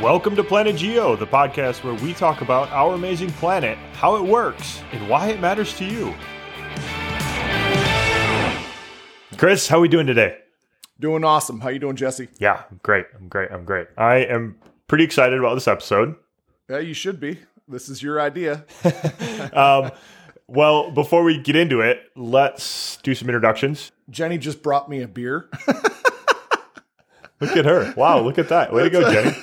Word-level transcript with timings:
Welcome 0.00 0.34
to 0.36 0.42
Planet 0.42 0.76
Geo, 0.76 1.14
the 1.14 1.26
podcast 1.26 1.84
where 1.84 1.92
we 1.92 2.14
talk 2.14 2.40
about 2.40 2.70
our 2.70 2.94
amazing 2.94 3.30
planet, 3.32 3.76
how 3.92 4.16
it 4.16 4.22
works, 4.22 4.82
and 4.92 5.06
why 5.10 5.28
it 5.28 5.40
matters 5.40 5.76
to 5.76 5.84
you. 5.84 6.14
Chris, 9.36 9.68
how 9.68 9.76
are 9.76 9.80
we 9.82 9.88
doing 9.88 10.06
today? 10.06 10.38
Doing 10.98 11.22
awesome. 11.22 11.60
How 11.60 11.68
you 11.68 11.78
doing, 11.78 11.96
Jesse? 11.96 12.28
Yeah, 12.38 12.62
I'm 12.70 12.80
great. 12.82 13.04
I'm 13.14 13.28
great. 13.28 13.50
I'm 13.52 13.66
great. 13.66 13.88
I 13.98 14.20
am 14.20 14.56
pretty 14.88 15.04
excited 15.04 15.38
about 15.38 15.52
this 15.54 15.68
episode. 15.68 16.14
Yeah, 16.70 16.78
you 16.78 16.94
should 16.94 17.20
be. 17.20 17.38
This 17.68 17.90
is 17.90 18.02
your 18.02 18.20
idea. 18.20 18.64
Um, 19.52 19.90
well, 20.46 20.90
before 20.90 21.24
we 21.24 21.38
get 21.38 21.56
into 21.56 21.80
it, 21.80 22.02
let's 22.16 22.96
do 23.02 23.14
some 23.14 23.28
introductions. 23.28 23.92
Jenny 24.08 24.38
just 24.38 24.62
brought 24.62 24.88
me 24.88 25.02
a 25.02 25.08
beer. 25.08 25.50
Look 27.40 27.56
at 27.56 27.64
her. 27.64 27.92
Wow, 27.96 28.20
look 28.20 28.38
at 28.38 28.50
that. 28.50 28.70
Way 28.72 28.84
to 28.84 28.90
go, 28.90 29.10
Jenny. 29.10 29.34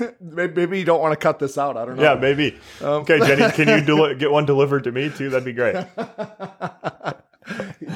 Maybe 0.20 0.78
you 0.78 0.84
don't 0.84 1.00
want 1.00 1.12
to 1.12 1.16
cut 1.16 1.38
this 1.38 1.58
out. 1.58 1.76
I 1.76 1.84
don't 1.84 1.96
know. 1.96 2.02
Yeah, 2.02 2.14
maybe. 2.14 2.58
Okay, 2.80 3.18
Jenny, 3.18 3.52
can 3.52 3.68
you 3.68 4.14
get 4.16 4.30
one 4.30 4.46
delivered 4.46 4.84
to 4.84 4.92
me 4.92 5.10
too? 5.10 5.30
That'd 5.30 5.44
be 5.44 5.52
great. 5.52 5.74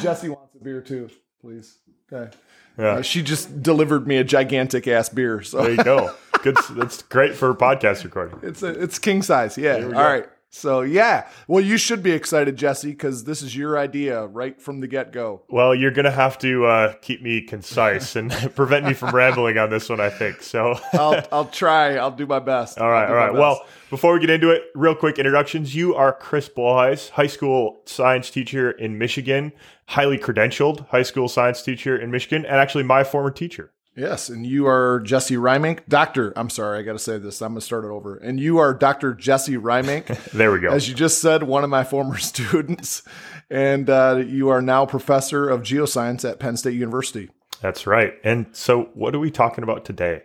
Jesse 0.00 0.28
wants 0.28 0.54
a 0.54 0.64
beer 0.64 0.80
too, 0.80 1.10
please. 1.40 1.78
Okay. 2.12 2.34
Yeah. 2.78 2.84
Uh, 2.86 3.02
she 3.02 3.22
just 3.22 3.62
delivered 3.62 4.06
me 4.06 4.16
a 4.16 4.24
gigantic 4.24 4.88
ass 4.88 5.10
beer, 5.10 5.42
so 5.42 5.62
There 5.62 5.72
you 5.72 5.84
go. 5.84 6.14
Good. 6.42 6.56
That's 6.70 7.02
great 7.02 7.34
for 7.34 7.54
podcast 7.54 8.02
recording. 8.04 8.38
it's 8.42 8.62
a, 8.62 8.68
it's 8.68 8.98
king 8.98 9.22
size. 9.22 9.58
Yeah. 9.58 9.84
All 9.84 9.90
right. 9.90 10.26
So 10.54 10.82
yeah. 10.82 11.28
Well, 11.48 11.64
you 11.64 11.78
should 11.78 12.02
be 12.02 12.12
excited, 12.12 12.56
Jesse, 12.56 12.90
because 12.90 13.24
this 13.24 13.40
is 13.40 13.56
your 13.56 13.78
idea 13.78 14.26
right 14.26 14.60
from 14.60 14.80
the 14.80 14.86
get 14.86 15.10
go. 15.10 15.42
Well, 15.48 15.74
you're 15.74 15.90
gonna 15.90 16.10
have 16.10 16.38
to 16.38 16.66
uh, 16.66 16.92
keep 17.00 17.22
me 17.22 17.40
concise 17.40 18.16
and 18.16 18.30
prevent 18.54 18.84
me 18.84 18.92
from 18.92 19.10
rambling 19.14 19.56
on 19.56 19.70
this 19.70 19.88
one. 19.88 19.98
I 19.98 20.10
think 20.10 20.42
so. 20.42 20.78
I'll 20.92 21.26
I'll 21.32 21.44
try. 21.46 21.96
I'll 21.96 22.10
do 22.10 22.26
my 22.26 22.38
best. 22.38 22.78
All 22.78 22.90
right, 22.90 23.08
all 23.08 23.14
right. 23.14 23.32
Well, 23.32 23.64
before 23.88 24.12
we 24.12 24.20
get 24.20 24.28
into 24.28 24.50
it, 24.50 24.64
real 24.74 24.94
quick 24.94 25.18
introductions. 25.18 25.74
You 25.74 25.94
are 25.94 26.12
Chris 26.12 26.50
Bolhuis, 26.50 27.08
high 27.08 27.26
school 27.26 27.80
science 27.86 28.28
teacher 28.28 28.72
in 28.72 28.98
Michigan, 28.98 29.52
highly 29.86 30.18
credentialed 30.18 30.86
high 30.88 31.02
school 31.02 31.28
science 31.28 31.62
teacher 31.62 31.96
in 31.96 32.10
Michigan, 32.10 32.44
and 32.44 32.56
actually 32.56 32.84
my 32.84 33.04
former 33.04 33.30
teacher. 33.30 33.72
Yes, 33.94 34.30
and 34.30 34.46
you 34.46 34.66
are 34.66 35.00
Jesse 35.00 35.36
Reimink, 35.36 35.80
Doctor. 35.86 36.32
I'm 36.34 36.48
sorry, 36.48 36.78
I 36.78 36.82
got 36.82 36.92
to 36.94 36.98
say 36.98 37.18
this. 37.18 37.42
I'm 37.42 37.50
going 37.52 37.60
to 37.60 37.64
start 37.66 37.84
it 37.84 37.88
over. 37.88 38.16
And 38.16 38.40
you 38.40 38.56
are 38.58 38.72
Doctor 38.72 39.12
Jesse 39.12 39.56
Reimink, 39.58 40.06
There 40.32 40.50
we 40.50 40.60
go. 40.60 40.70
as 40.70 40.88
you 40.88 40.94
just 40.94 41.20
said, 41.20 41.42
one 41.42 41.62
of 41.62 41.68
my 41.70 41.84
former 41.84 42.16
students, 42.18 43.02
and 43.50 43.90
uh, 43.90 44.22
you 44.26 44.48
are 44.48 44.62
now 44.62 44.86
professor 44.86 45.48
of 45.48 45.60
geoscience 45.60 46.28
at 46.28 46.38
Penn 46.40 46.56
State 46.56 46.74
University. 46.74 47.28
That's 47.60 47.86
right. 47.86 48.14
And 48.24 48.46
so, 48.52 48.84
what 48.94 49.14
are 49.14 49.18
we 49.20 49.30
talking 49.30 49.62
about 49.62 49.84
today? 49.84 50.22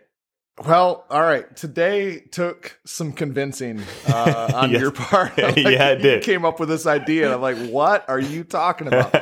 Well, 0.65 1.05
all 1.11 1.21
right. 1.21 1.55
Today 1.55 2.21
took 2.31 2.79
some 2.83 3.11
convincing 3.13 3.79
uh, 4.07 4.51
on 4.55 4.71
Yes. 4.71 4.81
your 4.81 4.91
part. 4.91 5.33
Yeah, 5.37 5.47
Like, 5.47 5.57
it 5.57 5.97
you 5.97 6.03
did. 6.03 6.23
Came 6.23 6.45
up 6.45 6.59
with 6.59 6.69
this 6.69 6.87
idea, 6.87 7.25
and 7.25 7.33
I'm 7.35 7.41
like, 7.41 7.57
"What 7.69 8.09
are 8.09 8.19
you 8.19 8.43
talking 8.43 8.87
about?" 8.87 9.13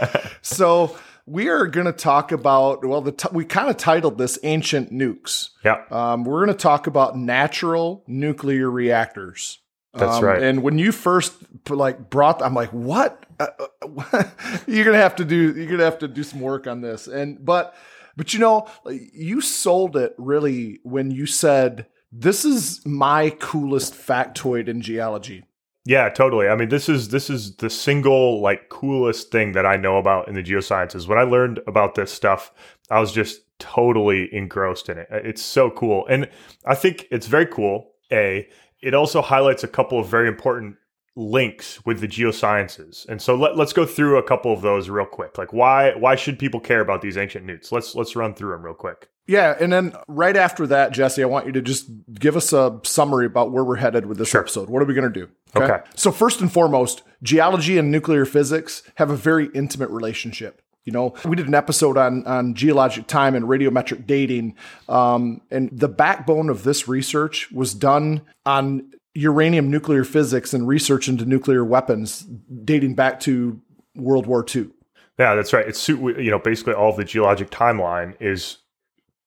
so 0.41 0.95
we 1.25 1.49
are 1.49 1.65
going 1.67 1.85
to 1.87 1.93
talk 1.93 2.31
about. 2.31 2.85
Well, 2.85 3.01
the 3.01 3.11
t- 3.11 3.29
we 3.31 3.45
kind 3.45 3.69
of 3.69 3.77
titled 3.77 4.17
this 4.17 4.37
"Ancient 4.43 4.91
Nukes." 4.91 5.49
Yeah, 5.63 5.83
Um, 5.91 6.23
we're 6.23 6.45
going 6.45 6.55
to 6.55 6.61
talk 6.61 6.87
about 6.87 7.17
natural 7.17 8.03
nuclear 8.07 8.69
reactors. 8.69 9.59
That's 9.93 10.17
Um, 10.17 10.23
right. 10.25 10.41
And 10.43 10.61
when 10.61 10.77
you 10.77 10.91
first 10.91 11.33
like 11.69 12.09
brought, 12.09 12.41
I'm 12.41 12.53
like, 12.53 12.69
what? 12.71 13.25
Uh, 13.39 13.47
uh, 13.81 14.23
you're 14.67 14.85
gonna 14.85 14.97
have 14.97 15.15
to 15.17 15.25
do. 15.25 15.53
You're 15.55 15.69
gonna 15.69 15.83
have 15.85 15.99
to 15.99 16.07
do 16.07 16.23
some 16.23 16.41
work 16.41 16.67
on 16.67 16.81
this. 16.81 17.07
And 17.07 17.43
but 17.43 17.73
but 18.17 18.33
you 18.33 18.39
know, 18.39 18.67
you 18.89 19.41
sold 19.41 19.95
it 19.97 20.13
really 20.17 20.79
when 20.83 21.11
you 21.11 21.25
said 21.25 21.87
this 22.11 22.45
is 22.45 22.85
my 22.85 23.29
coolest 23.39 23.93
factoid 23.93 24.67
in 24.67 24.81
geology. 24.81 25.43
Yeah, 25.85 26.09
totally. 26.09 26.47
I 26.47 26.55
mean, 26.55 26.69
this 26.69 26.89
is 26.89 27.09
this 27.09 27.29
is 27.29 27.57
the 27.57 27.69
single 27.69 28.41
like 28.41 28.69
coolest 28.69 29.31
thing 29.31 29.51
that 29.51 29.67
I 29.67 29.77
know 29.77 29.97
about 29.97 30.27
in 30.27 30.33
the 30.33 30.41
geosciences. 30.41 31.07
When 31.07 31.19
I 31.19 31.23
learned 31.23 31.59
about 31.67 31.93
this 31.93 32.11
stuff, 32.11 32.51
I 32.89 32.99
was 32.99 33.11
just 33.11 33.41
totally 33.59 34.33
engrossed 34.33 34.89
in 34.89 34.97
it. 34.97 35.07
It's 35.11 35.43
so 35.43 35.69
cool, 35.69 36.07
and 36.07 36.27
I 36.65 36.73
think 36.73 37.05
it's 37.11 37.27
very 37.27 37.45
cool. 37.45 37.91
A, 38.11 38.47
it 38.81 38.95
also 38.95 39.21
highlights 39.21 39.63
a 39.63 39.67
couple 39.67 39.99
of 39.99 40.07
very 40.07 40.27
important 40.27 40.77
links 41.15 41.85
with 41.85 42.01
the 42.01 42.07
geosciences. 42.07 43.07
And 43.07 43.21
so 43.21 43.35
let, 43.35 43.55
let's 43.55 43.73
go 43.73 43.85
through 43.85 44.17
a 44.17 44.23
couple 44.23 44.51
of 44.51 44.61
those 44.61 44.89
real 44.89 45.05
quick. 45.05 45.37
Like 45.37 45.53
why 45.53 45.93
why 45.95 46.15
should 46.15 46.39
people 46.39 46.59
care 46.59 46.81
about 46.81 47.01
these 47.01 47.17
ancient 47.17 47.45
newts? 47.45 47.71
Let's 47.71 47.93
let's 47.93 48.15
run 48.15 48.33
through 48.33 48.51
them 48.51 48.65
real 48.65 48.73
quick. 48.73 49.09
Yeah, 49.27 49.55
and 49.59 49.73
then 49.73 49.93
right 50.07 50.37
after 50.37 50.67
that, 50.67 50.91
Jesse, 50.91 51.23
I 51.23 51.25
want 51.25 51.47
you 51.47 51.51
to 51.53 51.61
just 51.61 51.89
give 52.13 52.35
us 52.35 52.53
a 52.53 52.79
summary 52.83 53.25
about 53.25 53.51
where 53.51 53.63
we're 53.63 53.77
headed 53.77 54.05
with 54.05 54.19
this 54.19 54.35
episode. 54.35 54.69
What 54.69 54.83
are 54.83 54.85
we 54.85 54.93
going 54.93 55.11
to 55.11 55.19
do? 55.19 55.29
Okay. 55.55 55.79
So 55.95 56.11
first 56.11 56.41
and 56.41 56.51
foremost, 56.51 57.01
geology 57.23 57.77
and 57.77 57.89
nuclear 57.89 58.25
physics 58.25 58.83
have 58.95 59.09
a 59.09 59.15
very 59.15 59.49
intimate 59.55 59.89
relationship. 59.89 60.61
You 60.83 60.93
know, 60.93 61.15
we 61.25 61.35
did 61.35 61.47
an 61.47 61.55
episode 61.55 61.97
on 61.97 62.25
on 62.27 62.53
geologic 62.53 63.07
time 63.07 63.33
and 63.33 63.45
radiometric 63.45 64.05
dating, 64.05 64.55
um, 64.87 65.41
and 65.49 65.69
the 65.71 65.87
backbone 65.87 66.49
of 66.49 66.61
this 66.61 66.87
research 66.87 67.51
was 67.51 67.73
done 67.73 68.21
on 68.45 68.91
uranium 69.15 69.71
nuclear 69.71 70.03
physics 70.03 70.53
and 70.53 70.67
research 70.67 71.07
into 71.07 71.25
nuclear 71.25 71.65
weapons 71.65 72.27
dating 72.63 72.93
back 72.93 73.19
to 73.21 73.59
World 73.95 74.27
War 74.27 74.45
II. 74.53 74.69
Yeah, 75.17 75.33
that's 75.33 75.53
right. 75.53 75.67
It's 75.67 75.87
you 75.87 76.29
know 76.29 76.37
basically 76.37 76.73
all 76.73 76.91
of 76.91 76.97
the 76.97 77.03
geologic 77.03 77.49
timeline 77.49 78.15
is 78.19 78.59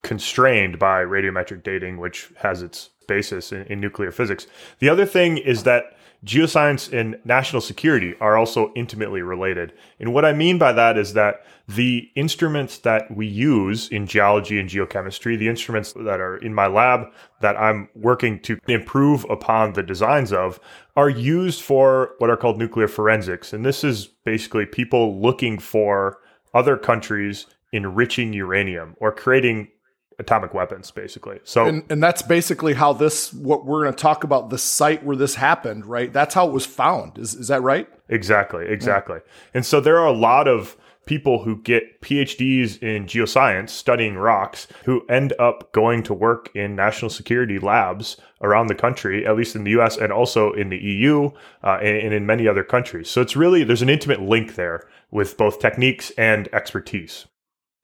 constrained 0.02 0.78
by 0.78 1.02
radiometric 1.02 1.62
dating, 1.62 1.98
which 1.98 2.30
has 2.38 2.62
its 2.62 2.90
basis 3.06 3.52
in, 3.52 3.62
in 3.64 3.80
nuclear 3.80 4.12
physics. 4.12 4.46
The 4.78 4.88
other 4.88 5.06
thing 5.06 5.38
is 5.38 5.64
that 5.64 5.96
geoscience 6.24 6.92
and 6.92 7.16
national 7.24 7.60
security 7.60 8.14
are 8.20 8.36
also 8.36 8.72
intimately 8.74 9.22
related. 9.22 9.72
And 10.00 10.12
what 10.12 10.24
I 10.24 10.32
mean 10.32 10.58
by 10.58 10.72
that 10.72 10.98
is 10.98 11.12
that 11.12 11.44
the 11.68 12.10
instruments 12.16 12.78
that 12.78 13.14
we 13.14 13.26
use 13.26 13.88
in 13.88 14.06
geology 14.06 14.58
and 14.58 14.68
geochemistry, 14.68 15.38
the 15.38 15.48
instruments 15.48 15.92
that 15.92 16.20
are 16.20 16.36
in 16.38 16.54
my 16.54 16.66
lab 16.66 17.06
that 17.40 17.56
I'm 17.56 17.88
working 17.94 18.40
to 18.40 18.58
improve 18.66 19.24
upon 19.30 19.74
the 19.74 19.82
designs 19.82 20.32
of, 20.32 20.58
are 20.96 21.10
used 21.10 21.62
for 21.62 22.14
what 22.18 22.30
are 22.30 22.36
called 22.36 22.58
nuclear 22.58 22.88
forensics. 22.88 23.52
And 23.52 23.64
this 23.64 23.84
is 23.84 24.06
basically 24.06 24.66
people 24.66 25.20
looking 25.20 25.58
for 25.58 26.18
other 26.52 26.76
countries 26.76 27.46
enriching 27.72 28.32
uranium 28.32 28.96
or 28.98 29.12
creating 29.12 29.68
atomic 30.18 30.54
weapons, 30.54 30.90
basically. 30.90 31.40
So 31.44 31.66
And, 31.66 31.84
and 31.90 32.02
that's 32.02 32.22
basically 32.22 32.74
how 32.74 32.92
this, 32.92 33.32
what 33.32 33.64
we're 33.64 33.82
going 33.82 33.94
to 33.94 34.00
talk 34.00 34.24
about, 34.24 34.50
the 34.50 34.58
site 34.58 35.04
where 35.04 35.16
this 35.16 35.36
happened, 35.36 35.86
right? 35.86 36.12
That's 36.12 36.34
how 36.34 36.48
it 36.48 36.52
was 36.52 36.66
found. 36.66 37.18
Is, 37.18 37.34
is 37.34 37.48
that 37.48 37.62
right? 37.62 37.88
Exactly, 38.08 38.66
exactly. 38.66 39.20
And 39.54 39.64
so 39.64 39.80
there 39.80 39.98
are 39.98 40.06
a 40.06 40.12
lot 40.12 40.48
of 40.48 40.76
people 41.08 41.42
who 41.42 41.56
get 41.62 42.02
PhDs 42.02 42.82
in 42.82 43.06
geoscience 43.06 43.70
studying 43.70 44.16
rocks 44.16 44.68
who 44.84 45.06
end 45.08 45.32
up 45.38 45.72
going 45.72 46.02
to 46.02 46.12
work 46.12 46.50
in 46.54 46.76
national 46.76 47.10
security 47.10 47.58
labs 47.58 48.18
around 48.42 48.66
the 48.66 48.74
country, 48.74 49.26
at 49.26 49.34
least 49.34 49.56
in 49.56 49.64
the 49.64 49.70
US 49.80 49.96
and 49.96 50.12
also 50.12 50.52
in 50.52 50.68
the 50.68 50.76
EU 50.76 51.30
uh, 51.64 51.78
and, 51.80 51.96
and 51.96 52.14
in 52.14 52.26
many 52.26 52.46
other 52.46 52.62
countries. 52.62 53.08
So 53.08 53.22
it's 53.22 53.36
really, 53.36 53.64
there's 53.64 53.82
an 53.82 53.88
intimate 53.88 54.20
link 54.20 54.54
there 54.54 54.86
with 55.10 55.38
both 55.38 55.60
techniques 55.60 56.10
and 56.18 56.46
expertise. 56.52 57.26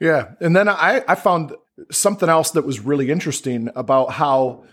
Yeah. 0.05 0.33
And 0.39 0.55
then 0.55 0.69
I, 0.69 1.03
I 1.09 1.15
found 1.15 1.55
something 1.91 2.29
else 2.29 2.51
that 2.51 2.67
was 2.67 2.79
really 2.79 3.11
interesting 3.11 3.71
about 3.75 4.13
how 4.13 4.65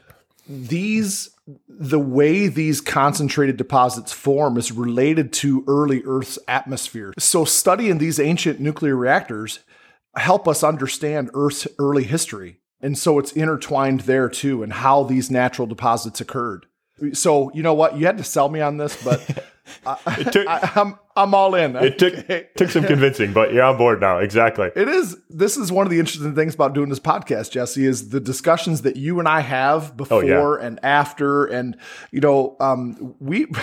these 0.47 1.29
the 1.69 1.99
way 1.99 2.47
these 2.47 2.81
concentrated 2.81 3.55
deposits 3.55 4.11
form 4.11 4.57
is 4.57 4.73
related 4.73 5.31
to 5.31 5.63
early 5.67 6.03
Earth's 6.05 6.37
atmosphere. 6.49 7.13
So 7.17 7.45
studying 7.45 7.97
these 7.97 8.19
ancient 8.19 8.59
nuclear 8.59 8.95
reactors 8.95 9.59
help 10.15 10.49
us 10.49 10.63
understand 10.63 11.31
Earth's 11.33 11.66
early 11.79 12.03
history. 12.03 12.59
And 12.81 12.97
so 12.97 13.17
it's 13.17 13.31
intertwined 13.31 14.01
there 14.01 14.27
too 14.27 14.63
and 14.63 14.73
how 14.73 15.03
these 15.03 15.31
natural 15.31 15.66
deposits 15.66 16.19
occurred. 16.19 16.66
So 17.13 17.51
you 17.53 17.63
know 17.63 17.73
what? 17.73 17.97
You 17.97 18.05
had 18.05 18.17
to 18.17 18.23
sell 18.25 18.49
me 18.49 18.59
on 18.59 18.77
this, 18.77 19.01
but 19.01 19.45
I, 19.85 20.23
took- 20.23 20.47
I, 20.47 20.72
I'm 20.75 20.95
I'm 21.16 21.33
all 21.33 21.55
in. 21.55 21.75
It 21.75 21.97
took 21.99 22.55
took 22.55 22.69
some 22.69 22.83
convincing, 22.85 23.33
but 23.33 23.53
you're 23.53 23.63
on 23.63 23.78
board 23.78 23.99
now. 23.99 24.19
Exactly. 24.19 24.69
It 24.75 24.87
is. 24.87 25.17
This 25.29 25.57
is 25.57 25.72
one 25.72 25.85
of 25.85 25.91
the 25.91 25.99
interesting 25.99 26.35
things 26.35 26.53
about 26.55 26.73
doing 26.73 26.89
this 26.89 26.99
podcast, 26.99 27.51
Jesse, 27.51 27.85
is 27.85 28.09
the 28.09 28.19
discussions 28.19 28.83
that 28.83 28.95
you 28.95 29.19
and 29.19 29.28
I 29.28 29.41
have 29.41 29.97
before 29.97 30.23
Oh, 30.23 30.57
yeah. 30.59 30.66
and 30.66 30.79
after, 30.83 31.45
and 31.45 31.78
you 32.11 32.22
know, 32.22 32.55
um, 32.59 33.16
we. 33.19 33.47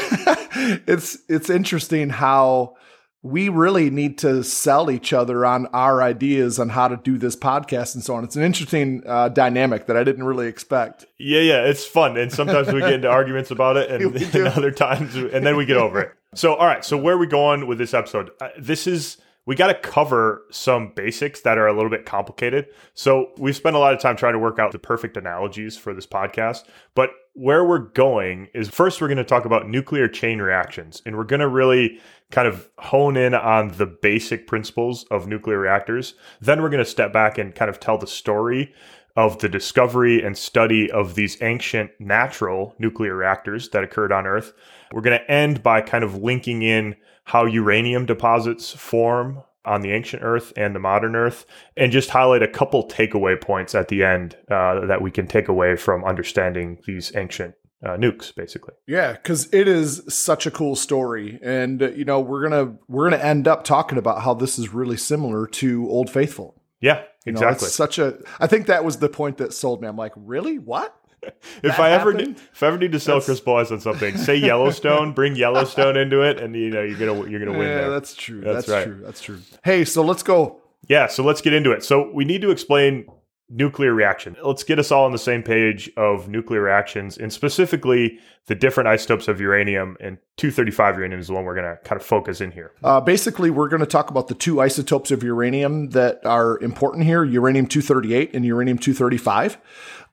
it's 0.87 1.19
it's 1.29 1.49
interesting 1.51 2.11
how 2.11 2.77
we 3.23 3.49
really 3.49 3.91
need 3.91 4.19
to 4.19 4.45
sell 4.45 4.91
each 4.91 5.13
other 5.13 5.45
on 5.45 5.67
our 5.69 6.03
ideas 6.03 6.59
on 6.59 6.69
how 6.69 6.87
to 6.87 6.97
do 6.97 7.19
this 7.19 7.35
podcast 7.35 7.95
and 7.95 8.05
so 8.05 8.15
on. 8.15 8.23
It's 8.23 8.37
an 8.37 8.45
interesting 8.45 9.03
uh, 9.07 9.29
dynamic 9.29 9.87
that 9.87 9.97
I 9.97 10.05
didn't 10.05 10.25
really 10.25 10.47
expect. 10.47 11.05
Yeah, 11.19 11.41
yeah, 11.41 11.65
it's 11.65 11.85
fun, 11.85 12.17
and 12.17 12.33
sometimes 12.33 12.73
we 12.73 12.81
get 12.81 12.93
into 12.93 13.09
arguments 13.11 13.51
about 13.51 13.77
it, 13.77 13.91
and, 13.91 14.17
and 14.17 14.49
other 14.57 14.71
times, 14.71 15.17
and 15.17 15.45
then 15.45 15.57
we 15.57 15.67
get 15.67 15.77
over 15.77 16.01
it. 16.01 16.13
So, 16.35 16.55
all 16.55 16.67
right, 16.67 16.85
so 16.85 16.97
where 16.97 17.15
are 17.15 17.19
we 17.19 17.27
going 17.27 17.67
with 17.67 17.79
this 17.79 17.95
episode? 17.95 18.31
Uh, 18.41 18.49
this 18.59 18.87
is 18.87 19.19
we 19.49 19.57
got 19.57 19.69
to 19.69 19.75
cover 19.75 20.43
some 20.51 20.93
basics 20.95 21.41
that 21.41 21.57
are 21.57 21.67
a 21.67 21.73
little 21.73 21.89
bit 21.89 22.05
complicated. 22.05 22.67
So 22.93 23.31
we've 23.39 23.57
spent 23.57 23.77
a 23.77 23.79
lot 23.79 23.95
of 23.95 23.99
time 23.99 24.15
trying 24.15 24.35
to 24.35 24.39
work 24.39 24.59
out 24.59 24.73
the 24.73 24.79
perfect 24.79 25.17
analogies 25.17 25.75
for 25.75 25.95
this 25.95 26.07
podcast. 26.07 26.65
But 26.95 27.09
where 27.33 27.65
we're 27.65 27.79
going 27.79 28.49
is 28.53 28.69
first, 28.69 29.01
we're 29.01 29.09
going 29.09 29.17
to 29.17 29.25
talk 29.25 29.47
about 29.47 29.67
nuclear 29.67 30.07
chain 30.07 30.43
reactions, 30.43 31.01
and 31.07 31.17
we're 31.17 31.25
going 31.25 31.41
to 31.41 31.49
really 31.49 31.99
kind 32.31 32.47
of 32.47 32.69
hone 32.79 33.17
in 33.17 33.35
on 33.35 33.69
the 33.69 33.87
basic 33.87 34.47
principles 34.47 35.05
of 35.05 35.27
nuclear 35.27 35.59
reactors. 35.59 36.15
Then 36.41 36.61
we're 36.61 36.69
going 36.69 36.85
to 36.85 36.91
step 36.91 37.13
back 37.13 37.39
and 37.39 37.55
kind 37.55 37.71
of 37.71 37.81
tell 37.81 37.99
the 37.99 38.07
story 38.07 38.75
of 39.17 39.39
the 39.39 39.49
discovery 39.49 40.23
and 40.23 40.37
study 40.37 40.91
of 40.91 41.15
these 41.15 41.43
ancient 41.43 41.91
natural 41.99 42.75
nuclear 42.79 43.17
reactors 43.17 43.69
that 43.71 43.83
occurred 43.83 44.13
on 44.13 44.27
Earth. 44.27 44.53
We're 44.93 45.01
going 45.01 45.19
to 45.19 45.31
end 45.31 45.63
by 45.63 45.81
kind 45.81 46.05
of 46.05 46.23
linking 46.23 46.63
in 46.63 46.95
how 47.25 47.45
uranium 47.45 48.07
deposits 48.07 48.73
form 48.73 49.43
on 49.65 49.83
the 49.83 49.91
ancient 49.91 50.23
Earth 50.23 50.53
and 50.57 50.75
the 50.75 50.81
modern 50.81 51.15
Earth, 51.15 51.45
and 51.77 51.93
just 51.93 52.11
highlight 52.11 52.43
a 52.43 52.49
couple 52.49 52.89
takeaway 52.89 53.39
points 53.39 53.75
at 53.75 53.89
the 53.89 54.03
end 54.03 54.37
uh, 54.51 54.87
that 54.87 55.03
we 55.03 55.11
can 55.11 55.27
take 55.27 55.49
away 55.49 55.77
from 55.77 56.05
understanding 56.05 56.79
these 56.87 57.15
ancient 57.15 57.55
uh, 57.85 57.91
nukes, 57.97 58.35
basically. 58.35 58.75
Yeah, 58.87 59.13
because 59.13 59.49
it 59.53 59.69
is 59.69 60.03
such 60.09 60.47
a 60.47 60.51
cool 60.51 60.75
story, 60.77 61.39
and 61.43 61.83
uh, 61.83 61.91
you 61.91 62.05
know 62.05 62.21
we're 62.21 62.43
gonna 62.49 62.77
we're 62.89 63.09
gonna 63.11 63.23
end 63.23 63.47
up 63.49 63.65
talking 63.65 63.99
about 63.99 64.23
how 64.23 64.35
this 64.35 64.59
is 64.59 64.73
really 64.75 64.97
similar 64.97 65.47
to 65.47 65.89
Old 65.89 66.11
Faithful. 66.11 66.61
Yeah, 66.81 67.03
You 67.27 67.33
know, 67.33 67.41
exactly. 67.41 67.67
it's 67.67 67.75
such 67.75 67.99
a. 67.99 68.19
I 68.39 68.47
think 68.47 68.67
that 68.67 68.85
was 68.85 68.99
the 68.99 69.09
point 69.09 69.39
that 69.39 69.53
sold 69.53 69.83
me. 69.83 69.89
I'm 69.89 69.97
like, 69.97 70.13
really? 70.17 70.59
What? 70.59 70.95
if 71.23 71.63
that 71.63 71.81
I 71.81 71.91
ever 71.91 72.15
need, 72.15 72.37
if 72.53 72.63
I 72.63 72.69
ever 72.69 72.79
need 72.79 72.93
to 72.93 73.01
sell 73.01 73.17
That's- 73.19 73.27
Chris 73.27 73.41
Bolhuis 73.41 73.73
on 73.73 73.81
something, 73.81 74.17
say 74.17 74.37
Yellowstone, 74.37 75.13
bring 75.13 75.35
Yellowstone 75.35 75.97
into 75.97 76.23
it, 76.23 76.41
and 76.41 76.55
you 76.55 76.71
know 76.71 76.83
you're 76.83 76.97
gonna 76.99 77.29
you're 77.29 77.41
gonna 77.45 77.59
win 77.59 77.67
Yeah, 77.69 77.75
there. 77.75 77.91
that's 77.91 78.15
true. 78.15 78.41
That's 78.41 78.67
That's, 78.67 78.69
right. 78.69 78.85
true. 78.85 79.03
That's 79.05 79.21
true. 79.21 79.39
Hey, 79.65 79.85
so 79.85 80.03
let's 80.03 80.23
go. 80.23 80.61
Yeah, 80.89 81.09
so 81.09 81.25
let's 81.25 81.41
get 81.41 81.53
into 81.53 81.73
it. 81.73 81.85
So 81.85 82.11
we 82.13 82.25
need 82.25 82.41
to 82.43 82.51
explain 82.51 83.09
nuclear 83.51 83.95
reaction. 83.95 84.37
Let's 84.43 84.63
get 84.63 84.79
us 84.79 84.93
all 84.93 85.05
on 85.05 85.13
the 85.13 85.19
same 85.19 85.43
page 85.43 85.91
of 85.97 86.29
nuclear 86.29 86.61
reactions 86.61 87.17
and 87.17 87.33
specifically 87.33 88.19
the 88.47 88.55
different 88.55 88.89
isotopes 88.89 89.29
of 89.29 89.41
uranium 89.41 89.97
and 90.01 90.19
235 90.37 90.97
uranium 90.97 91.21
is 91.21 91.29
the 91.29 91.35
one 91.35 91.45
we're 91.45 91.55
going 91.55 91.67
to 91.67 91.81
kind 91.83 92.01
of 92.01 92.07
focus 92.07 92.41
in 92.41 92.51
here. 92.51 92.73
Uh, 92.83 93.01
basically, 93.01 93.51
we're 93.51 93.69
going 93.69 93.81
to 93.81 93.87
talk 93.87 94.11
about 94.11 94.29
the 94.29 94.35
two 94.35 94.61
isotopes 94.61 95.11
of 95.11 95.23
uranium 95.23 95.91
that 95.91 96.25
are 96.25 96.59
important 96.61 97.05
here: 97.05 97.25
uranium 97.25 97.67
238 97.67 98.35
and 98.35 98.45
uranium 98.45 98.79
235. 98.79 99.59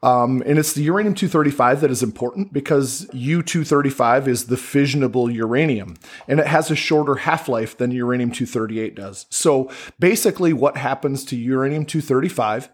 Um, 0.03 0.43
and 0.45 0.59
it's 0.59 0.73
the 0.73 0.83
uranium 0.83 1.15
235 1.15 1.81
that 1.81 1.89
is 1.89 2.03
important 2.03 2.53
because 2.53 3.05
U235 3.07 4.27
is 4.27 4.45
the 4.45 4.55
fissionable 4.55 5.33
uranium 5.33 5.95
and 6.27 6.39
it 6.39 6.45
has 6.45 6.69
a 6.69 6.75
shorter 6.75 7.15
half 7.15 7.49
life 7.49 7.75
than 7.77 7.91
uranium 7.91 8.29
238 8.29 8.95
does. 8.95 9.25
So 9.29 9.71
basically, 9.97 10.53
what 10.53 10.77
happens 10.77 11.25
to 11.25 11.35
uranium 11.35 11.85
235 11.85 12.69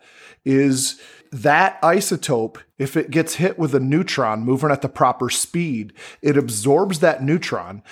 is 0.45 0.99
that 1.31 1.81
isotope, 1.81 2.57
if 2.77 2.97
it 2.97 3.09
gets 3.09 3.35
hit 3.35 3.57
with 3.57 3.73
a 3.73 3.79
neutron 3.79 4.41
moving 4.41 4.69
at 4.69 4.81
the 4.81 4.89
proper 4.89 5.29
speed, 5.29 5.93
it 6.21 6.37
absorbs 6.37 6.99
that 6.99 7.23
neutron, 7.23 7.83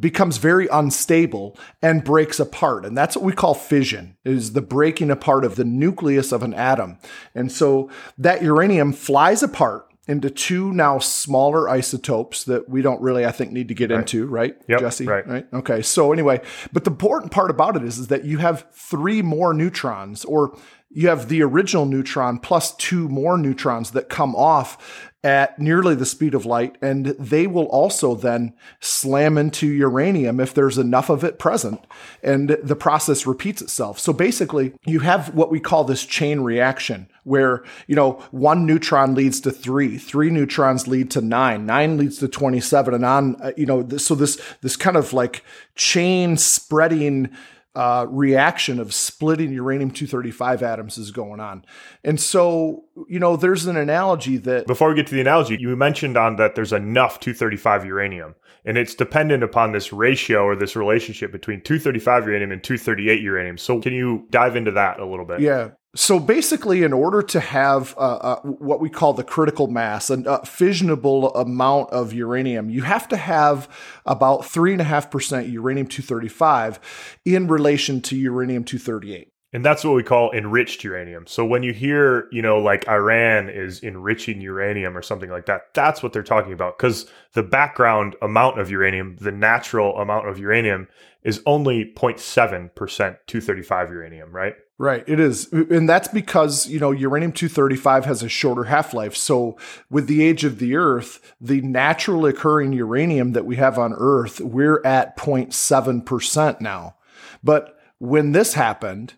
becomes 0.00 0.38
very 0.38 0.66
unstable, 0.72 1.56
and 1.80 2.02
breaks 2.02 2.40
apart. 2.40 2.84
And 2.84 2.98
that's 2.98 3.14
what 3.14 3.24
we 3.24 3.32
call 3.32 3.54
fission, 3.54 4.16
is 4.24 4.52
the 4.52 4.62
breaking 4.62 5.10
apart 5.12 5.44
of 5.44 5.54
the 5.54 5.64
nucleus 5.64 6.32
of 6.32 6.42
an 6.42 6.54
atom. 6.54 6.98
And 7.36 7.52
so 7.52 7.88
that 8.16 8.42
uranium 8.42 8.92
flies 8.92 9.44
apart 9.44 9.84
into 10.08 10.30
two 10.30 10.72
now 10.72 10.98
smaller 10.98 11.68
isotopes 11.68 12.44
that 12.44 12.66
we 12.68 12.80
don't 12.80 13.00
really, 13.02 13.26
I 13.26 13.30
think, 13.30 13.52
need 13.52 13.68
to 13.68 13.74
get 13.74 13.90
into, 13.90 14.26
right, 14.26 14.56
Yep, 14.66 14.80
Jesse? 14.80 15.06
right. 15.26 15.46
Okay. 15.52 15.82
So 15.82 16.12
anyway, 16.12 16.40
but 16.72 16.84
the 16.84 16.90
important 16.90 17.30
part 17.30 17.50
about 17.50 17.76
it 17.76 17.84
is, 17.84 17.98
is 17.98 18.08
that 18.08 18.24
you 18.24 18.38
have 18.38 18.66
three 18.72 19.20
more 19.20 19.52
neutrons, 19.52 20.24
or 20.24 20.58
you 20.90 21.08
have 21.08 21.28
the 21.28 21.42
original 21.42 21.86
neutron 21.86 22.38
plus 22.38 22.74
two 22.76 23.08
more 23.08 23.36
neutrons 23.36 23.90
that 23.90 24.08
come 24.08 24.34
off 24.34 25.10
at 25.24 25.58
nearly 25.58 25.96
the 25.96 26.06
speed 26.06 26.32
of 26.32 26.46
light, 26.46 26.78
and 26.80 27.06
they 27.06 27.44
will 27.48 27.66
also 27.66 28.14
then 28.14 28.54
slam 28.78 29.36
into 29.36 29.66
uranium 29.66 30.38
if 30.38 30.54
there's 30.54 30.78
enough 30.78 31.10
of 31.10 31.24
it 31.24 31.40
present, 31.40 31.84
and 32.22 32.50
the 32.62 32.76
process 32.76 33.26
repeats 33.26 33.60
itself. 33.60 33.98
So 33.98 34.12
basically, 34.12 34.74
you 34.86 35.00
have 35.00 35.34
what 35.34 35.50
we 35.50 35.58
call 35.58 35.82
this 35.82 36.06
chain 36.06 36.40
reaction, 36.40 37.08
where 37.24 37.64
you 37.88 37.96
know 37.96 38.12
one 38.30 38.64
neutron 38.64 39.16
leads 39.16 39.40
to 39.40 39.50
three, 39.50 39.98
three 39.98 40.30
neutrons 40.30 40.86
lead 40.86 41.10
to 41.10 41.20
nine, 41.20 41.66
nine 41.66 41.98
leads 41.98 42.18
to 42.18 42.28
twenty-seven, 42.28 42.94
and 42.94 43.04
on. 43.04 43.36
uh, 43.42 43.50
You 43.56 43.66
know, 43.66 43.88
so 43.98 44.14
this 44.14 44.40
this 44.62 44.76
kind 44.76 44.96
of 44.96 45.12
like 45.12 45.44
chain 45.74 46.36
spreading 46.36 47.30
uh, 47.74 48.06
reaction 48.08 48.80
of 48.80 48.92
splitting 48.92 49.52
uranium 49.52 49.90
235 49.90 50.62
atoms 50.62 50.98
is 50.98 51.10
going 51.10 51.40
on. 51.40 51.64
And 52.02 52.20
so, 52.20 52.84
you 53.08 53.20
know, 53.20 53.36
there's 53.36 53.66
an 53.66 53.76
analogy 53.76 54.36
that 54.38 54.66
Before 54.66 54.88
we 54.88 54.94
get 54.94 55.06
to 55.08 55.14
the 55.14 55.20
analogy, 55.20 55.56
you 55.60 55.74
mentioned 55.76 56.16
on 56.16 56.36
that 56.36 56.54
there's 56.54 56.72
enough 56.72 57.20
235 57.20 57.84
uranium, 57.84 58.34
and 58.64 58.76
it's 58.76 58.94
dependent 58.94 59.42
upon 59.42 59.72
this 59.72 59.92
ratio 59.92 60.42
or 60.44 60.56
this 60.56 60.74
relationship 60.74 61.30
between 61.30 61.60
235 61.60 62.26
uranium 62.26 62.52
and 62.52 62.64
238 62.64 63.20
uranium. 63.20 63.58
So, 63.58 63.80
can 63.80 63.92
you 63.92 64.26
dive 64.30 64.56
into 64.56 64.72
that 64.72 64.98
a 64.98 65.06
little 65.06 65.26
bit? 65.26 65.40
Yeah. 65.40 65.70
So 65.98 66.20
basically, 66.20 66.84
in 66.84 66.92
order 66.92 67.22
to 67.22 67.40
have 67.40 67.92
uh, 67.98 68.00
uh, 68.00 68.40
what 68.42 68.78
we 68.78 68.88
call 68.88 69.14
the 69.14 69.24
critical 69.24 69.66
mass, 69.66 70.10
a 70.10 70.14
uh, 70.14 70.42
fissionable 70.42 71.34
amount 71.34 71.90
of 71.90 72.12
uranium, 72.12 72.70
you 72.70 72.82
have 72.82 73.08
to 73.08 73.16
have 73.16 73.68
about 74.06 74.42
3.5% 74.42 75.50
uranium 75.50 75.88
235 75.88 76.78
in 77.24 77.48
relation 77.48 78.00
to 78.02 78.16
uranium 78.16 78.62
238. 78.62 79.32
And 79.52 79.64
that's 79.64 79.82
what 79.82 79.94
we 79.94 80.02
call 80.02 80.30
enriched 80.32 80.84
uranium. 80.84 81.26
So 81.26 81.44
when 81.44 81.62
you 81.62 81.72
hear, 81.72 82.28
you 82.30 82.42
know, 82.42 82.58
like 82.58 82.86
Iran 82.86 83.48
is 83.48 83.80
enriching 83.80 84.42
uranium 84.42 84.96
or 84.96 85.00
something 85.00 85.30
like 85.30 85.46
that, 85.46 85.72
that's 85.72 86.02
what 86.02 86.12
they're 86.12 86.22
talking 86.22 86.52
about. 86.52 86.76
Because 86.76 87.10
the 87.32 87.42
background 87.42 88.14
amount 88.20 88.60
of 88.60 88.70
uranium, 88.70 89.16
the 89.20 89.32
natural 89.32 89.96
amount 89.96 90.28
of 90.28 90.38
uranium, 90.38 90.86
is 91.22 91.42
only 91.46 91.92
0.7% 91.96 92.70
235 92.74 93.90
uranium, 93.90 94.30
right? 94.32 94.54
Right, 94.80 95.02
it 95.08 95.18
is. 95.18 95.50
And 95.50 95.88
that's 95.88 96.08
because, 96.08 96.68
you 96.68 96.78
know, 96.78 96.92
uranium 96.92 97.32
235 97.32 98.04
has 98.04 98.22
a 98.22 98.28
shorter 98.28 98.64
half 98.64 98.94
life. 98.94 99.16
So, 99.16 99.58
with 99.90 100.06
the 100.06 100.22
age 100.22 100.44
of 100.44 100.60
the 100.60 100.76
Earth, 100.76 101.34
the 101.40 101.60
naturally 101.62 102.30
occurring 102.30 102.72
uranium 102.72 103.32
that 103.32 103.44
we 103.44 103.56
have 103.56 103.76
on 103.76 103.92
Earth, 103.92 104.40
we're 104.40 104.80
at 104.84 105.16
0.7% 105.16 106.60
now. 106.60 106.94
But 107.42 107.76
when 107.98 108.30
this 108.30 108.54
happened, 108.54 109.14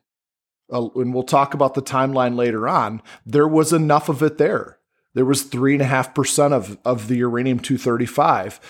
uh, 0.73 0.89
and 0.97 1.15
we'll 1.15 1.23
talk 1.23 1.55
about 1.55 1.75
the 1.75 1.83
timeline 1.83 2.37
later 2.37 2.69
on, 2.69 3.03
there 3.25 3.49
was 3.49 3.73
enough 3.73 4.09
of 4.09 4.23
it 4.23 4.39
there. 4.39 4.79
There 5.15 5.25
was 5.25 5.45
3.5% 5.45 6.53
of, 6.53 6.79
of 6.85 7.09
the 7.09 7.17
uranium 7.17 7.59
235. 7.59 8.61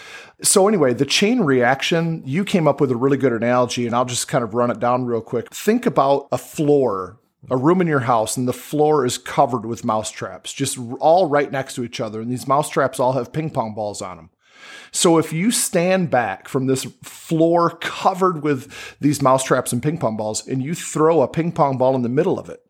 So, 0.42 0.69
anyway, 0.69 0.95
the 0.95 1.04
chain 1.04 1.40
reaction, 1.40 2.23
you 2.25 2.45
came 2.45 2.66
up 2.66 2.80
with 2.80 2.90
a 2.90 2.97
really 2.97 3.19
good 3.19 3.35
analogy, 3.35 3.87
and 3.87 3.95
I'll 3.95 4.07
just 4.07 4.26
kind 4.26 4.42
of 4.42 4.54
run 4.54 4.71
it 4.71 4.80
down 4.80 5.04
real 5.04 5.21
quick. 5.21 5.52
Think 5.52 5.85
about 5.85 6.28
a 6.33 6.38
floor, 6.38 7.19
a 7.50 7.59
room 7.59 7.83
in 7.83 7.87
your 7.87 8.00
house, 8.00 8.38
and 8.38 8.49
the 8.49 8.54
floor 8.54 9.04
is 9.04 9.19
covered 9.19 9.66
with 9.66 9.85
mouse 9.85 10.11
traps, 10.11 10.54
just 10.54 10.78
all 10.99 11.26
right 11.26 11.52
next 11.52 11.75
to 11.75 11.85
each 11.85 12.00
other. 12.00 12.23
And 12.23 12.30
these 12.30 12.49
mouse 12.49 12.71
traps 12.71 12.99
all 12.99 13.12
have 13.12 13.35
ping 13.35 13.50
pong 13.50 13.75
balls 13.75 14.00
on 14.00 14.16
them. 14.16 14.30
So 14.92 15.19
if 15.19 15.33
you 15.33 15.50
stand 15.50 16.11
back 16.11 16.49
from 16.49 16.66
this 16.66 16.85
floor 17.02 17.71
covered 17.80 18.42
with 18.42 18.97
these 19.00 19.23
mousetraps 19.23 19.73
and 19.73 19.83
ping 19.83 19.99
pong 19.99 20.16
balls 20.16 20.47
and 20.47 20.62
you 20.62 20.75
throw 20.75 21.23
a 21.23 21.28
ping 21.28 21.52
pong 21.52 21.78
ball 21.78 21.95
in 21.95 22.02
the 22.02 22.09
middle 22.09 22.38
of 22.38 22.49
it, 22.49 22.61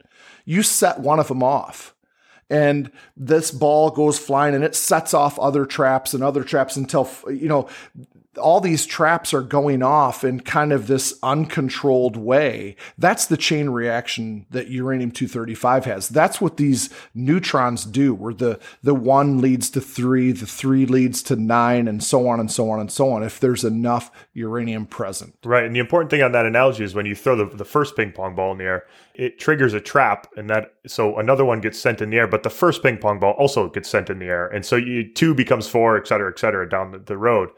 you 0.44 0.62
set 0.62 1.00
one 1.00 1.18
of 1.18 1.28
them 1.28 1.42
off. 1.42 1.94
And 2.50 2.90
this 3.16 3.50
ball 3.52 3.90
goes 3.90 4.18
flying 4.18 4.54
and 4.54 4.64
it 4.64 4.74
sets 4.74 5.14
off 5.14 5.38
other 5.38 5.64
traps 5.64 6.14
and 6.14 6.22
other 6.22 6.42
traps 6.42 6.76
until, 6.76 7.08
you 7.28 7.48
know, 7.48 7.68
all 8.38 8.60
these 8.60 8.86
traps 8.86 9.34
are 9.34 9.42
going 9.42 9.82
off 9.82 10.22
in 10.22 10.40
kind 10.40 10.72
of 10.72 10.86
this 10.86 11.18
uncontrolled 11.22 12.16
way. 12.16 12.76
That's 12.96 13.26
the 13.26 13.36
chain 13.36 13.70
reaction 13.70 14.46
that 14.50 14.68
uranium 14.68 15.10
235 15.10 15.84
has. 15.86 16.08
That's 16.08 16.40
what 16.40 16.56
these 16.56 16.90
neutrons 17.12 17.84
do, 17.84 18.14
where 18.14 18.32
the, 18.32 18.60
the 18.82 18.94
one 18.94 19.40
leads 19.40 19.68
to 19.70 19.80
three, 19.80 20.30
the 20.30 20.46
three 20.46 20.86
leads 20.86 21.22
to 21.24 21.36
nine, 21.36 21.88
and 21.88 22.02
so 22.02 22.28
on 22.28 22.38
and 22.38 22.50
so 22.50 22.70
on 22.70 22.78
and 22.78 22.92
so 22.92 23.10
on, 23.10 23.24
if 23.24 23.40
there's 23.40 23.64
enough 23.64 24.10
uranium 24.32 24.86
present. 24.86 25.34
Right. 25.44 25.64
And 25.64 25.74
the 25.74 25.80
important 25.80 26.10
thing 26.10 26.22
on 26.22 26.32
that 26.32 26.46
analogy 26.46 26.84
is 26.84 26.94
when 26.94 27.06
you 27.06 27.16
throw 27.16 27.34
the, 27.34 27.56
the 27.56 27.64
first 27.64 27.96
ping 27.96 28.12
pong 28.12 28.36
ball 28.36 28.52
in 28.52 28.58
the 28.58 28.64
air, 28.64 28.84
it 29.14 29.38
triggers 29.38 29.74
a 29.74 29.80
trap, 29.80 30.28
and 30.36 30.48
that 30.48 30.74
so 30.86 31.18
another 31.18 31.44
one 31.44 31.60
gets 31.60 31.78
sent 31.78 32.00
in 32.00 32.10
the 32.10 32.16
air, 32.16 32.26
but 32.28 32.42
the 32.42 32.50
first 32.50 32.82
ping 32.82 32.96
pong 32.96 33.18
ball 33.18 33.32
also 33.32 33.68
gets 33.68 33.88
sent 33.88 34.08
in 34.08 34.18
the 34.18 34.26
air. 34.26 34.46
And 34.46 34.64
so 34.64 34.76
you, 34.76 35.12
two 35.12 35.34
becomes 35.34 35.68
four, 35.68 35.98
et 35.98 36.06
cetera, 36.06 36.30
et 36.30 36.38
cetera, 36.38 36.68
down 36.68 36.92
the, 36.92 36.98
the 36.98 37.18
road. 37.18 37.50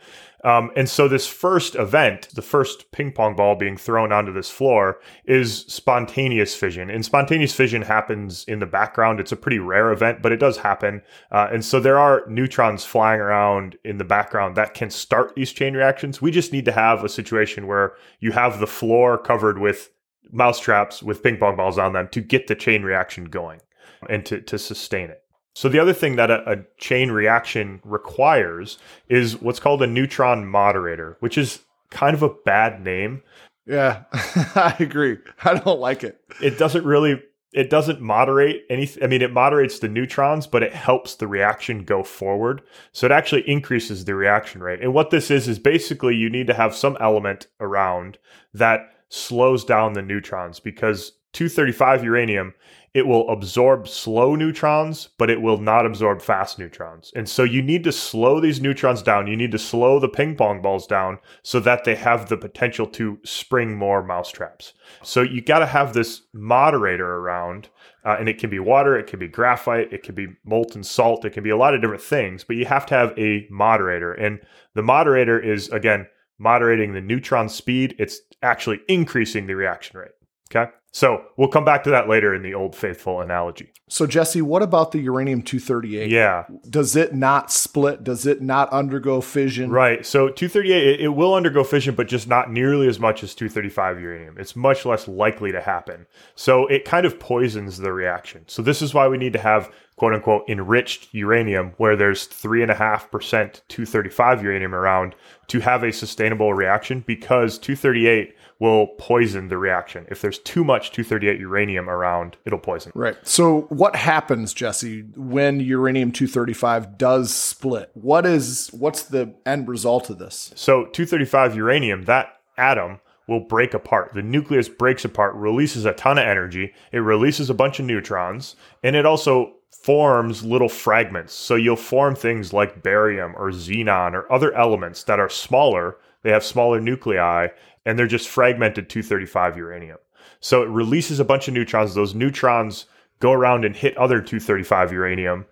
Um, 0.44 0.70
and 0.76 0.88
so 0.88 1.08
this 1.08 1.26
first 1.26 1.74
event, 1.76 2.28
the 2.34 2.42
first 2.42 2.90
ping 2.90 3.12
pong 3.12 3.36
ball 3.36 3.54
being 3.54 3.76
thrown 3.76 4.12
onto 4.12 4.32
this 4.32 4.50
floor, 4.50 5.00
is 5.24 5.64
spontaneous 5.68 6.54
fission. 6.54 6.90
And 6.90 7.04
spontaneous 7.04 7.54
fission 7.54 7.82
happens 7.82 8.44
in 8.44 8.58
the 8.58 8.66
background. 8.66 9.20
It's 9.20 9.32
a 9.32 9.36
pretty 9.36 9.58
rare 9.58 9.92
event, 9.92 10.20
but 10.22 10.32
it 10.32 10.38
does 10.38 10.58
happen. 10.58 11.02
Uh, 11.30 11.48
and 11.52 11.64
so 11.64 11.78
there 11.80 11.98
are 11.98 12.24
neutrons 12.28 12.84
flying 12.84 13.20
around 13.20 13.76
in 13.84 13.98
the 13.98 14.04
background 14.04 14.56
that 14.56 14.74
can 14.74 14.90
start 14.90 15.34
these 15.34 15.52
chain 15.52 15.74
reactions. 15.74 16.20
We 16.20 16.30
just 16.30 16.52
need 16.52 16.64
to 16.64 16.72
have 16.72 17.04
a 17.04 17.08
situation 17.08 17.66
where 17.66 17.94
you 18.20 18.32
have 18.32 18.58
the 18.58 18.66
floor 18.66 19.18
covered 19.18 19.58
with 19.58 19.90
mousetraps 20.32 21.02
with 21.02 21.22
ping 21.22 21.36
pong 21.36 21.56
balls 21.56 21.78
on 21.78 21.92
them 21.92 22.08
to 22.08 22.20
get 22.20 22.46
the 22.46 22.54
chain 22.54 22.82
reaction 22.82 23.26
going 23.26 23.60
and 24.08 24.24
to, 24.26 24.40
to 24.40 24.58
sustain 24.58 25.10
it. 25.10 25.22
So 25.54 25.68
the 25.68 25.78
other 25.78 25.92
thing 25.92 26.16
that 26.16 26.30
a, 26.30 26.50
a, 26.50 26.56
chain 26.78 27.10
reaction 27.10 27.80
requires 27.84 28.78
is 29.08 29.40
what's 29.40 29.60
called 29.60 29.82
a 29.82 29.86
neutron 29.86 30.46
moderator, 30.46 31.16
which 31.20 31.36
is 31.36 31.60
kind 31.90 32.14
of 32.14 32.22
a 32.22 32.30
bad 32.30 32.82
name. 32.82 33.22
Yeah, 33.66 34.04
I 34.12 34.74
agree. 34.80 35.18
I 35.44 35.54
don't 35.54 35.78
like 35.78 36.04
it. 36.04 36.20
It 36.40 36.58
doesn't 36.58 36.84
really 36.84 37.22
it 37.52 37.68
doesn't 37.68 38.00
moderate 38.00 38.64
anything. 38.70 39.04
I 39.04 39.06
mean, 39.06 39.20
it 39.20 39.32
moderates 39.32 39.78
the 39.78 39.88
neutrons, 39.88 40.46
but 40.46 40.62
it 40.62 40.72
helps 40.72 41.16
the 41.16 41.26
reaction 41.26 41.84
go 41.84 42.02
forward. 42.02 42.62
So 42.92 43.04
it 43.04 43.12
actually 43.12 43.48
increases 43.48 44.04
the 44.04 44.14
reaction 44.14 44.62
rate. 44.62 44.80
And 44.80 44.94
what 44.94 45.10
this 45.10 45.30
is 45.30 45.48
is 45.48 45.58
basically 45.58 46.16
you 46.16 46.30
need 46.30 46.46
to 46.46 46.54
have 46.54 46.74
some 46.74 46.96
element 46.98 47.46
around 47.60 48.16
that 48.54 48.80
slows 49.10 49.64
down 49.64 49.92
the 49.92 50.02
neutrons 50.02 50.60
because 50.60 51.12
235 51.34 52.04
uranium 52.04 52.54
it 52.94 53.06
will 53.06 53.28
absorb 53.30 53.88
slow 53.88 54.34
neutrons, 54.34 55.08
but 55.16 55.30
it 55.30 55.40
will 55.40 55.56
not 55.56 55.86
absorb 55.86 56.20
fast 56.20 56.58
neutrons. 56.58 57.10
And 57.16 57.26
so 57.26 57.42
you 57.42 57.62
need 57.62 57.84
to 57.84 57.92
slow 57.92 58.38
these 58.38 58.60
neutrons 58.60 59.02
down. 59.02 59.26
You 59.26 59.36
need 59.36 59.52
to 59.52 59.58
slow 59.58 59.98
the 59.98 60.10
ping 60.10 60.36
pong 60.36 60.60
balls 60.60 60.86
down 60.86 61.18
so 61.42 61.58
that 61.60 61.84
they 61.84 61.94
have 61.94 62.28
the 62.28 62.36
potential 62.36 62.86
to 62.88 63.18
spring 63.24 63.76
more 63.76 64.02
mousetraps. 64.02 64.74
So 65.02 65.22
you 65.22 65.40
got 65.40 65.60
to 65.60 65.66
have 65.66 65.94
this 65.94 66.22
moderator 66.34 67.16
around, 67.16 67.70
uh, 68.04 68.16
and 68.18 68.28
it 68.28 68.38
can 68.38 68.50
be 68.50 68.58
water, 68.58 68.98
it 68.98 69.06
can 69.06 69.18
be 69.18 69.28
graphite, 69.28 69.90
it 69.90 70.02
can 70.02 70.14
be 70.14 70.28
molten 70.44 70.82
salt, 70.82 71.24
it 71.24 71.32
can 71.32 71.42
be 71.42 71.50
a 71.50 71.56
lot 71.56 71.74
of 71.74 71.80
different 71.80 72.02
things, 72.02 72.44
but 72.44 72.56
you 72.56 72.66
have 72.66 72.84
to 72.86 72.94
have 72.94 73.18
a 73.18 73.46
moderator. 73.50 74.12
And 74.12 74.38
the 74.74 74.82
moderator 74.82 75.40
is, 75.40 75.70
again, 75.70 76.08
moderating 76.38 76.92
the 76.92 77.00
neutron 77.00 77.48
speed, 77.48 77.94
it's 77.98 78.20
actually 78.42 78.80
increasing 78.86 79.46
the 79.46 79.54
reaction 79.54 79.98
rate. 79.98 80.10
Okay. 80.54 80.70
So 80.92 81.24
we'll 81.38 81.48
come 81.48 81.64
back 81.64 81.84
to 81.84 81.90
that 81.90 82.08
later 82.08 82.34
in 82.34 82.42
the 82.42 82.52
old 82.52 82.76
faithful 82.76 83.20
analogy. 83.20 83.72
So, 83.88 84.06
Jesse, 84.06 84.42
what 84.42 84.62
about 84.62 84.92
the 84.92 85.00
uranium 85.00 85.42
238? 85.42 86.10
Yeah. 86.10 86.44
Does 86.68 86.96
it 86.96 87.14
not 87.14 87.50
split? 87.50 88.04
Does 88.04 88.26
it 88.26 88.42
not 88.42 88.70
undergo 88.70 89.22
fission? 89.22 89.70
Right. 89.70 90.04
So, 90.04 90.28
238, 90.28 90.86
it, 90.86 91.00
it, 91.00 91.08
will 91.08 91.34
undergo 91.34 91.64
fission, 91.64 91.94
but 91.94 92.08
just 92.08 92.28
not 92.28 92.50
nearly 92.50 92.88
as 92.88 93.00
much 93.00 93.22
as 93.22 93.34
235 93.34 94.00
uranium. 94.00 94.36
It's 94.38 94.54
much 94.54 94.84
less 94.84 95.08
likely 95.08 95.50
to 95.52 95.60
happen. 95.60 96.06
So, 96.34 96.66
it 96.66 96.84
kind 96.84 97.06
of 97.06 97.18
poisons 97.18 97.78
the 97.78 97.92
reaction. 97.92 98.44
So, 98.46 98.62
this 98.62 98.82
is 98.82 98.94
why 98.94 99.08
we 99.08 99.18
need 99.18 99.32
to 99.32 99.38
have 99.38 99.70
quote 99.96 100.14
unquote 100.14 100.48
enriched 100.48 101.12
uranium 101.12 101.72
where 101.76 101.96
there's 101.96 102.26
3.5% 102.26 103.60
235 103.68 104.42
uranium 104.42 104.74
around 104.74 105.14
to 105.48 105.60
have 105.60 105.84
a 105.84 105.92
sustainable 105.92 106.54
reaction 106.54 107.04
because 107.06 107.58
238 107.58 108.34
will 108.62 108.86
poison 108.96 109.48
the 109.48 109.58
reaction. 109.58 110.06
If 110.08 110.20
there's 110.20 110.38
too 110.38 110.62
much 110.62 110.92
238 110.92 111.40
uranium 111.40 111.90
around, 111.90 112.36
it'll 112.44 112.60
poison. 112.60 112.92
Right. 112.94 113.16
So 113.24 113.62
what 113.62 113.96
happens, 113.96 114.54
Jesse, 114.54 115.00
when 115.16 115.58
uranium 115.58 116.12
235 116.12 116.96
does 116.96 117.34
split? 117.34 117.90
What 117.94 118.24
is 118.24 118.70
what's 118.72 119.02
the 119.02 119.34
end 119.44 119.66
result 119.66 120.10
of 120.10 120.20
this? 120.20 120.52
So 120.54 120.84
235 120.84 121.56
uranium, 121.56 122.04
that 122.04 122.36
atom 122.56 123.00
will 123.26 123.40
break 123.40 123.74
apart. 123.74 124.12
The 124.14 124.22
nucleus 124.22 124.68
breaks 124.68 125.04
apart, 125.04 125.34
releases 125.34 125.84
a 125.84 125.92
ton 125.92 126.18
of 126.18 126.24
energy. 126.24 126.72
It 126.92 126.98
releases 126.98 127.50
a 127.50 127.54
bunch 127.54 127.80
of 127.80 127.86
neutrons, 127.86 128.54
and 128.84 128.94
it 128.94 129.04
also 129.04 129.54
forms 129.72 130.44
little 130.44 130.68
fragments. 130.68 131.34
So 131.34 131.56
you'll 131.56 131.74
form 131.74 132.14
things 132.14 132.52
like 132.52 132.84
barium 132.84 133.34
or 133.36 133.50
xenon 133.50 134.12
or 134.12 134.32
other 134.32 134.54
elements 134.54 135.02
that 135.02 135.18
are 135.18 135.28
smaller. 135.28 135.96
They 136.22 136.30
have 136.30 136.44
smaller 136.44 136.80
nuclei 136.80 137.48
and 137.84 137.98
they're 137.98 138.06
just 138.06 138.28
fragmented 138.28 138.88
235 138.88 139.56
uranium. 139.56 139.98
So 140.40 140.62
it 140.62 140.68
releases 140.68 141.20
a 141.20 141.24
bunch 141.24 141.48
of 141.48 141.54
neutrons. 141.54 141.94
Those 141.94 142.14
neutrons 142.14 142.86
go 143.20 143.32
around 143.32 143.64
and 143.64 143.76
hit 143.76 143.96
other 143.96 144.20
235 144.20 144.92
uranium, 144.92 145.46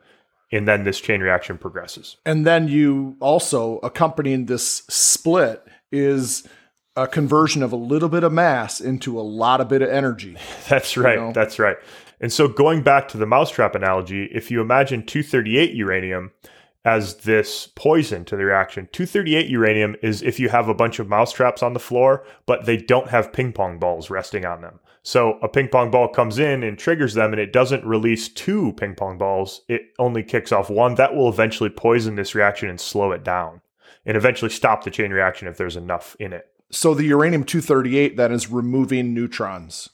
and 0.53 0.67
then 0.67 0.85
this 0.85 1.01
chain 1.01 1.21
reaction 1.21 1.59
progresses. 1.59 2.17
And 2.27 2.47
then 2.47 2.69
you 2.69 3.17
also 3.21 3.79
accompanying 3.79 4.47
this 4.47 4.83
split 4.89 5.65
is 5.93 6.47
a 6.97 7.07
conversion 7.07 7.63
of 7.63 7.73
a 7.73 7.77
little 7.77 8.09
bit 8.09 8.25
of 8.25 8.33
mass 8.33 8.81
into 8.81 9.19
a 9.19 9.23
lot 9.23 9.61
of 9.61 9.69
bit 9.69 9.83
of 9.83 9.89
energy. 9.89 10.37
That's 10.69 10.97
right. 10.97 11.15
You 11.15 11.27
know? 11.27 11.33
That's 11.33 11.59
right. 11.59 11.77
And 12.21 12.33
so 12.33 12.49
going 12.49 12.83
back 12.83 13.09
to 13.09 13.17
the 13.17 13.27
mousetrap 13.27 13.75
analogy, 13.75 14.29
if 14.33 14.51
you 14.51 14.61
imagine 14.61 15.07
238 15.07 15.75
uranium, 15.75 16.33
as 16.85 17.17
this 17.19 17.67
poison 17.75 18.25
to 18.25 18.37
the 18.37 18.45
reaction. 18.45 18.89
238 18.93 19.49
uranium 19.49 19.97
is 20.03 20.23
if 20.23 20.41
you 20.41 20.49
have 20.49 20.69
a 20.69 20.75
bunch 20.75 20.99
of 20.99 21.09
mousetraps 21.09 21.63
on 21.63 21.75
the 21.75 21.81
floor, 21.81 22.25
but 22.47 22.65
they 22.65 22.77
don't 22.77 23.11
have 23.11 23.33
ping 23.33 23.53
pong 23.53 23.79
balls 23.79 24.11
resting 24.11 24.45
on 24.47 24.63
them. 24.63 24.81
So 25.03 25.39
a 25.43 25.49
ping 25.49 25.69
pong 25.69 25.91
ball 25.91 26.09
comes 26.09 26.39
in 26.39 26.63
and 26.63 26.79
triggers 26.79 27.15
them, 27.15 27.33
and 27.33 27.41
it 27.41 27.53
doesn't 27.53 27.85
release 27.85 28.29
two 28.29 28.73
ping 28.75 28.95
pong 28.95 29.19
balls. 29.19 29.63
It 29.69 29.83
only 29.99 30.23
kicks 30.23 30.53
off 30.53 30.71
one. 30.71 30.95
That 30.95 31.15
will 31.15 31.29
eventually 31.29 31.71
poison 31.71 32.17
this 32.17 32.35
reaction 32.35 32.69
and 32.69 32.81
slow 32.81 33.13
it 33.13 33.25
down, 33.25 33.61
and 34.05 34.17
eventually 34.17 34.51
stop 34.51 34.85
the 34.85 34.91
chain 34.91 35.11
reaction 35.11 35.49
if 35.49 35.57
there's 35.57 35.77
enough 35.77 36.17
in 36.19 36.33
it. 36.33 36.47
So 36.71 36.95
the 36.95 37.05
uranium 37.05 37.45
238 37.45 38.17
then 38.17 38.33
is 38.33 38.51
removing 38.51 39.13
neutrons. 39.13 39.89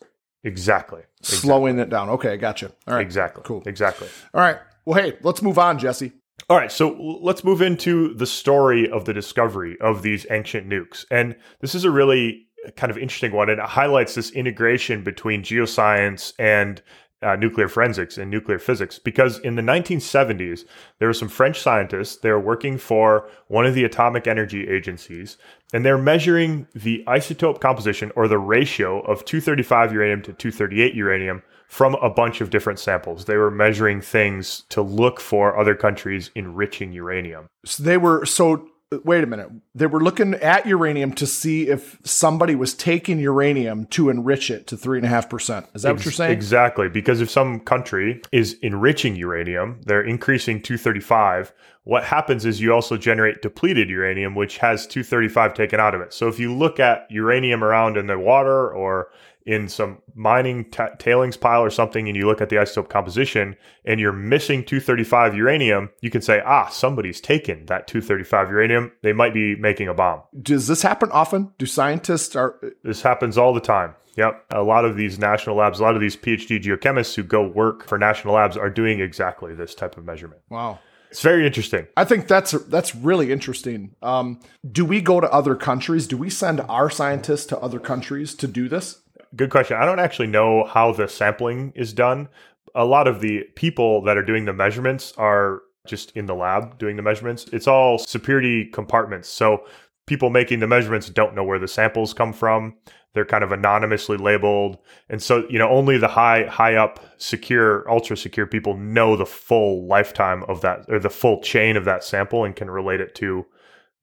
Exactly. 0.44 1.02
Slowing 1.22 1.76
exactly. 1.76 1.82
it 1.82 1.90
down. 1.90 2.08
Okay, 2.10 2.32
I 2.32 2.36
gotcha. 2.36 2.70
All 2.86 2.94
right. 2.94 3.00
Exactly. 3.00 3.42
Cool. 3.44 3.62
Exactly. 3.66 4.08
All 4.32 4.40
right. 4.40 4.58
Well, 4.84 5.02
hey, 5.02 5.16
let's 5.22 5.42
move 5.42 5.58
on, 5.58 5.78
Jesse. 5.78 6.12
All 6.48 6.56
right, 6.56 6.70
so 6.70 6.96
let's 7.22 7.42
move 7.42 7.60
into 7.60 8.14
the 8.14 8.26
story 8.26 8.88
of 8.88 9.04
the 9.04 9.12
discovery 9.12 9.76
of 9.80 10.02
these 10.02 10.26
ancient 10.30 10.68
nukes. 10.68 11.04
And 11.10 11.34
this 11.60 11.74
is 11.74 11.84
a 11.84 11.90
really 11.90 12.46
kind 12.76 12.92
of 12.92 12.96
interesting 12.96 13.32
one, 13.32 13.50
and 13.50 13.58
it 13.58 13.66
highlights 13.66 14.14
this 14.14 14.30
integration 14.30 15.02
between 15.02 15.42
geoscience 15.42 16.32
and 16.38 16.82
uh, 17.20 17.34
nuclear 17.34 17.66
forensics 17.66 18.16
and 18.16 18.30
nuclear 18.30 18.60
physics. 18.60 18.96
Because 18.96 19.40
in 19.40 19.56
the 19.56 19.62
1970s, 19.62 20.66
there 21.00 21.08
were 21.08 21.14
some 21.14 21.28
French 21.28 21.58
scientists, 21.60 22.18
they 22.18 22.30
were 22.30 22.38
working 22.38 22.78
for 22.78 23.28
one 23.48 23.66
of 23.66 23.74
the 23.74 23.82
atomic 23.82 24.28
energy 24.28 24.68
agencies, 24.68 25.38
and 25.72 25.84
they're 25.84 25.98
measuring 25.98 26.68
the 26.76 27.02
isotope 27.08 27.60
composition 27.60 28.12
or 28.14 28.28
the 28.28 28.38
ratio 28.38 29.00
of 29.00 29.24
235 29.24 29.92
uranium 29.92 30.22
to 30.22 30.32
238 30.32 30.94
uranium 30.94 31.42
from 31.68 31.94
a 31.96 32.10
bunch 32.10 32.40
of 32.40 32.50
different 32.50 32.78
samples. 32.78 33.24
They 33.24 33.36
were 33.36 33.50
measuring 33.50 34.00
things 34.00 34.64
to 34.70 34.82
look 34.82 35.20
for 35.20 35.58
other 35.58 35.74
countries 35.74 36.30
enriching 36.34 36.92
uranium. 36.92 37.48
So 37.64 37.82
they 37.82 37.98
were 37.98 38.24
so 38.24 38.68
wait 39.04 39.24
a 39.24 39.26
minute. 39.26 39.50
They 39.74 39.86
were 39.86 40.00
looking 40.00 40.34
at 40.34 40.66
uranium 40.66 41.12
to 41.14 41.26
see 41.26 41.68
if 41.68 41.98
somebody 42.04 42.54
was 42.54 42.72
taking 42.74 43.18
uranium 43.18 43.86
to 43.86 44.10
enrich 44.10 44.50
it 44.50 44.66
to 44.68 44.76
three 44.76 44.98
and 44.98 45.06
a 45.06 45.08
half 45.08 45.28
percent. 45.28 45.66
Is 45.74 45.82
that 45.82 45.90
Ex- 45.90 45.98
what 45.98 46.04
you're 46.04 46.12
saying? 46.12 46.32
Exactly. 46.32 46.88
Because 46.88 47.20
if 47.20 47.28
some 47.28 47.60
country 47.60 48.22
is 48.30 48.54
enriching 48.62 49.16
uranium, 49.16 49.80
they're 49.84 50.02
increasing 50.02 50.62
235. 50.62 51.52
What 51.82 52.04
happens 52.04 52.44
is 52.44 52.60
you 52.60 52.72
also 52.72 52.96
generate 52.96 53.42
depleted 53.42 53.90
uranium, 53.90 54.34
which 54.34 54.58
has 54.58 54.86
235 54.86 55.54
taken 55.54 55.80
out 55.80 55.94
of 55.94 56.00
it. 56.00 56.12
So 56.12 56.28
if 56.28 56.38
you 56.38 56.54
look 56.54 56.80
at 56.80 57.10
uranium 57.10 57.64
around 57.64 57.96
in 57.96 58.06
the 58.06 58.18
water 58.18 58.70
or 58.70 59.08
in 59.46 59.68
some 59.68 59.98
mining 60.14 60.64
t- 60.70 60.82
tailings 60.98 61.36
pile 61.36 61.62
or 61.62 61.70
something 61.70 62.08
and 62.08 62.16
you 62.16 62.26
look 62.26 62.40
at 62.40 62.48
the 62.48 62.56
isotope 62.56 62.88
composition 62.88 63.56
and 63.84 64.00
you're 64.00 64.12
missing 64.12 64.64
235 64.64 65.36
uranium, 65.36 65.88
you 66.00 66.10
can 66.10 66.20
say, 66.20 66.42
ah, 66.44 66.68
somebody's 66.68 67.20
taken 67.20 67.64
that 67.66 67.86
235 67.86 68.50
uranium. 68.50 68.92
They 69.02 69.12
might 69.12 69.32
be 69.32 69.54
making 69.54 69.88
a 69.88 69.94
bomb. 69.94 70.22
Does 70.42 70.66
this 70.66 70.82
happen 70.82 71.10
often? 71.12 71.52
Do 71.58 71.66
scientists 71.66 72.34
are. 72.34 72.60
This 72.82 73.02
happens 73.02 73.38
all 73.38 73.54
the 73.54 73.60
time. 73.60 73.94
Yep. 74.16 74.46
A 74.50 74.62
lot 74.62 74.84
of 74.84 74.96
these 74.96 75.18
national 75.18 75.56
labs, 75.56 75.78
a 75.78 75.82
lot 75.82 75.94
of 75.94 76.00
these 76.00 76.16
PhD 76.16 76.60
geochemists 76.60 77.14
who 77.14 77.22
go 77.22 77.46
work 77.46 77.86
for 77.86 77.98
national 77.98 78.34
labs 78.34 78.56
are 78.56 78.70
doing 78.70 79.00
exactly 79.00 79.54
this 79.54 79.74
type 79.74 79.96
of 79.96 80.04
measurement. 80.04 80.40
Wow. 80.48 80.80
It's 81.10 81.22
very 81.22 81.46
interesting. 81.46 81.86
I 81.96 82.04
think 82.04 82.26
that's 82.26 82.50
that's 82.52 82.94
really 82.94 83.30
interesting. 83.30 83.94
Um, 84.02 84.40
do 84.70 84.84
we 84.84 85.00
go 85.00 85.20
to 85.20 85.32
other 85.32 85.54
countries? 85.54 86.06
Do 86.06 86.16
we 86.16 86.30
send 86.30 86.60
our 86.62 86.90
scientists 86.90 87.46
to 87.46 87.58
other 87.58 87.78
countries 87.78 88.34
to 88.36 88.48
do 88.48 88.68
this? 88.68 89.02
Good 89.36 89.50
question. 89.50 89.76
I 89.76 89.84
don't 89.84 90.00
actually 90.00 90.28
know 90.28 90.64
how 90.64 90.92
the 90.92 91.08
sampling 91.08 91.72
is 91.74 91.92
done. 91.92 92.28
A 92.74 92.84
lot 92.84 93.08
of 93.08 93.20
the 93.20 93.44
people 93.54 94.02
that 94.02 94.16
are 94.16 94.24
doing 94.24 94.44
the 94.44 94.52
measurements 94.52 95.12
are 95.16 95.62
just 95.86 96.10
in 96.16 96.26
the 96.26 96.34
lab 96.34 96.78
doing 96.78 96.96
the 96.96 97.02
measurements. 97.02 97.46
It's 97.52 97.68
all 97.68 97.98
security 97.98 98.66
compartments. 98.66 99.28
So 99.28 99.64
people 100.06 100.30
making 100.30 100.60
the 100.60 100.66
measurements 100.66 101.08
don't 101.08 101.34
know 101.34 101.44
where 101.44 101.58
the 101.58 101.68
samples 101.68 102.12
come 102.12 102.32
from. 102.32 102.74
They're 103.14 103.24
kind 103.24 103.42
of 103.42 103.52
anonymously 103.52 104.18
labeled. 104.18 104.76
And 105.08 105.22
so, 105.22 105.46
you 105.48 105.58
know, 105.58 105.70
only 105.70 105.96
the 105.96 106.08
high 106.08 106.44
high 106.44 106.74
up 106.74 107.00
secure 107.16 107.88
ultra 107.90 108.16
secure 108.16 108.46
people 108.46 108.76
know 108.76 109.16
the 109.16 109.24
full 109.24 109.86
lifetime 109.86 110.42
of 110.44 110.60
that 110.60 110.84
or 110.88 110.98
the 110.98 111.08
full 111.08 111.40
chain 111.40 111.76
of 111.76 111.86
that 111.86 112.04
sample 112.04 112.44
and 112.44 112.54
can 112.54 112.70
relate 112.70 113.00
it 113.00 113.14
to 113.16 113.46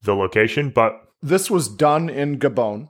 the 0.02 0.16
location. 0.16 0.70
But 0.70 1.00
this 1.22 1.50
was 1.50 1.68
done 1.68 2.10
in 2.10 2.38
Gabon. 2.38 2.88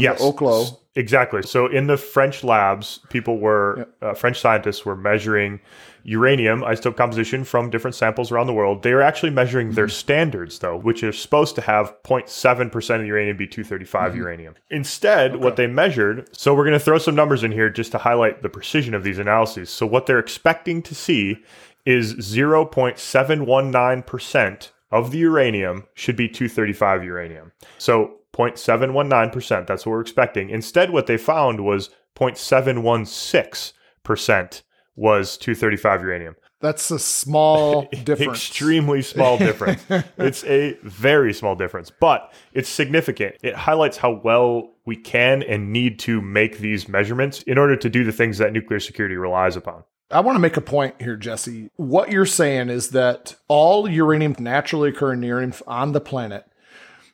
Yes, 0.00 0.20
Oklo. 0.20 0.78
Exactly. 0.94 1.42
So 1.42 1.66
in 1.66 1.86
the 1.86 1.96
French 1.96 2.42
labs, 2.42 3.00
people 3.08 3.38
were 3.38 3.88
uh, 4.02 4.14
French 4.14 4.40
scientists 4.40 4.84
were 4.84 4.96
measuring 4.96 5.60
uranium 6.02 6.62
isotope 6.62 6.96
composition 6.96 7.44
from 7.44 7.70
different 7.70 7.94
samples 7.94 8.32
around 8.32 8.48
the 8.48 8.52
world. 8.52 8.82
They 8.82 8.94
were 8.94 9.02
actually 9.02 9.30
measuring 9.30 9.72
their 9.72 9.88
standards, 9.88 10.58
though, 10.58 10.76
which 10.76 11.04
is 11.04 11.16
supposed 11.16 11.54
to 11.56 11.60
have 11.60 11.94
0.7% 12.02 13.00
of 13.00 13.06
uranium 13.06 13.36
be 13.36 13.46
235 13.46 14.16
uranium. 14.16 14.54
Instead, 14.70 15.36
what 15.36 15.56
they 15.56 15.68
measured, 15.68 16.34
so 16.36 16.54
we're 16.54 16.64
going 16.64 16.72
to 16.72 16.84
throw 16.84 16.98
some 16.98 17.14
numbers 17.14 17.44
in 17.44 17.52
here 17.52 17.70
just 17.70 17.92
to 17.92 17.98
highlight 17.98 18.42
the 18.42 18.48
precision 18.48 18.94
of 18.94 19.04
these 19.04 19.18
analyses. 19.18 19.70
So 19.70 19.86
what 19.86 20.06
they're 20.06 20.18
expecting 20.18 20.82
to 20.82 20.94
see 20.94 21.44
is 21.84 22.14
0.719% 22.14 24.70
of 24.90 25.10
the 25.10 25.18
uranium 25.18 25.86
should 25.94 26.16
be 26.16 26.28
235 26.28 27.04
uranium. 27.04 27.52
So 27.76 28.17
0.719%, 28.38 29.66
that's 29.66 29.84
what 29.84 29.92
we're 29.92 30.00
expecting. 30.00 30.48
Instead, 30.50 30.90
what 30.90 31.06
they 31.06 31.16
found 31.16 31.64
was 31.64 31.90
0.716% 32.16 34.62
was 34.96 35.36
235 35.36 36.02
uranium. 36.02 36.34
That's 36.60 36.90
a 36.90 36.98
small 36.98 37.82
difference. 38.04 38.32
Extremely 38.32 39.02
small 39.02 39.38
difference. 39.38 39.84
it's 40.16 40.42
a 40.44 40.76
very 40.82 41.32
small 41.32 41.54
difference, 41.54 41.90
but 41.90 42.32
it's 42.52 42.68
significant. 42.68 43.36
It 43.42 43.54
highlights 43.54 43.98
how 43.98 44.20
well 44.24 44.74
we 44.84 44.96
can 44.96 45.44
and 45.44 45.72
need 45.72 46.00
to 46.00 46.20
make 46.20 46.58
these 46.58 46.88
measurements 46.88 47.42
in 47.42 47.58
order 47.58 47.76
to 47.76 47.88
do 47.88 48.02
the 48.04 48.10
things 48.12 48.38
that 48.38 48.52
nuclear 48.52 48.80
security 48.80 49.16
relies 49.16 49.54
upon. 49.56 49.84
I 50.10 50.20
want 50.20 50.36
to 50.36 50.40
make 50.40 50.56
a 50.56 50.62
point 50.62 50.94
here, 51.00 51.16
Jesse. 51.16 51.70
What 51.76 52.10
you're 52.10 52.24
saying 52.24 52.70
is 52.70 52.90
that 52.90 53.36
all 53.46 53.88
uranium, 53.88 54.34
naturally 54.38 54.88
occurring 54.88 55.22
uranium 55.22 55.52
on 55.66 55.92
the 55.92 56.00
planet, 56.00 56.46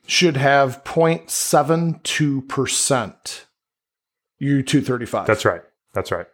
should 0.07 0.37
have 0.37 0.83
0.72% 0.83 3.41
U235. 4.41 5.25
That's 5.25 5.45
right. 5.45 5.61
That's 5.93 6.11
right. 6.11 6.27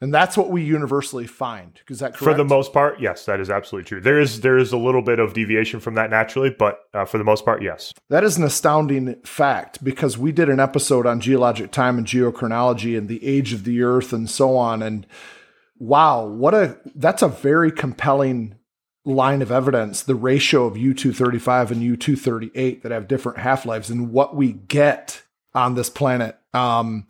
and 0.00 0.14
that's 0.14 0.36
what 0.36 0.50
we 0.50 0.62
universally 0.62 1.26
find. 1.26 1.80
Is 1.88 1.98
that 1.98 2.14
correct? 2.14 2.18
For 2.18 2.34
the 2.34 2.44
most 2.44 2.72
part, 2.72 3.00
yes, 3.00 3.24
that 3.26 3.40
is 3.40 3.50
absolutely 3.50 3.88
true. 3.88 4.00
There 4.00 4.20
is 4.20 4.42
there 4.42 4.58
is 4.58 4.72
a 4.72 4.78
little 4.78 5.02
bit 5.02 5.18
of 5.18 5.32
deviation 5.34 5.80
from 5.80 5.94
that 5.94 6.10
naturally, 6.10 6.50
but 6.50 6.80
uh, 6.94 7.04
for 7.04 7.18
the 7.18 7.24
most 7.24 7.44
part, 7.44 7.62
yes. 7.62 7.92
That 8.08 8.22
is 8.22 8.36
an 8.36 8.44
astounding 8.44 9.16
fact 9.24 9.82
because 9.82 10.16
we 10.16 10.30
did 10.30 10.48
an 10.48 10.60
episode 10.60 11.04
on 11.06 11.20
geologic 11.20 11.72
time 11.72 11.98
and 11.98 12.06
geochronology 12.06 12.96
and 12.96 13.08
the 13.08 13.24
age 13.26 13.52
of 13.52 13.64
the 13.64 13.82
earth 13.82 14.12
and 14.12 14.30
so 14.30 14.56
on. 14.56 14.82
And 14.82 15.04
wow, 15.78 16.24
what 16.24 16.54
a 16.54 16.78
that's 16.94 17.22
a 17.22 17.28
very 17.28 17.72
compelling 17.72 18.54
line 19.08 19.42
of 19.42 19.50
evidence 19.50 20.02
the 20.02 20.14
ratio 20.14 20.66
of 20.66 20.74
U235 20.74 21.70
and 21.70 21.98
U238 21.98 22.82
that 22.82 22.92
have 22.92 23.08
different 23.08 23.38
half 23.38 23.64
lives 23.64 23.90
and 23.90 24.12
what 24.12 24.36
we 24.36 24.52
get 24.52 25.22
on 25.54 25.74
this 25.74 25.90
planet. 25.90 26.38
Um, 26.52 27.06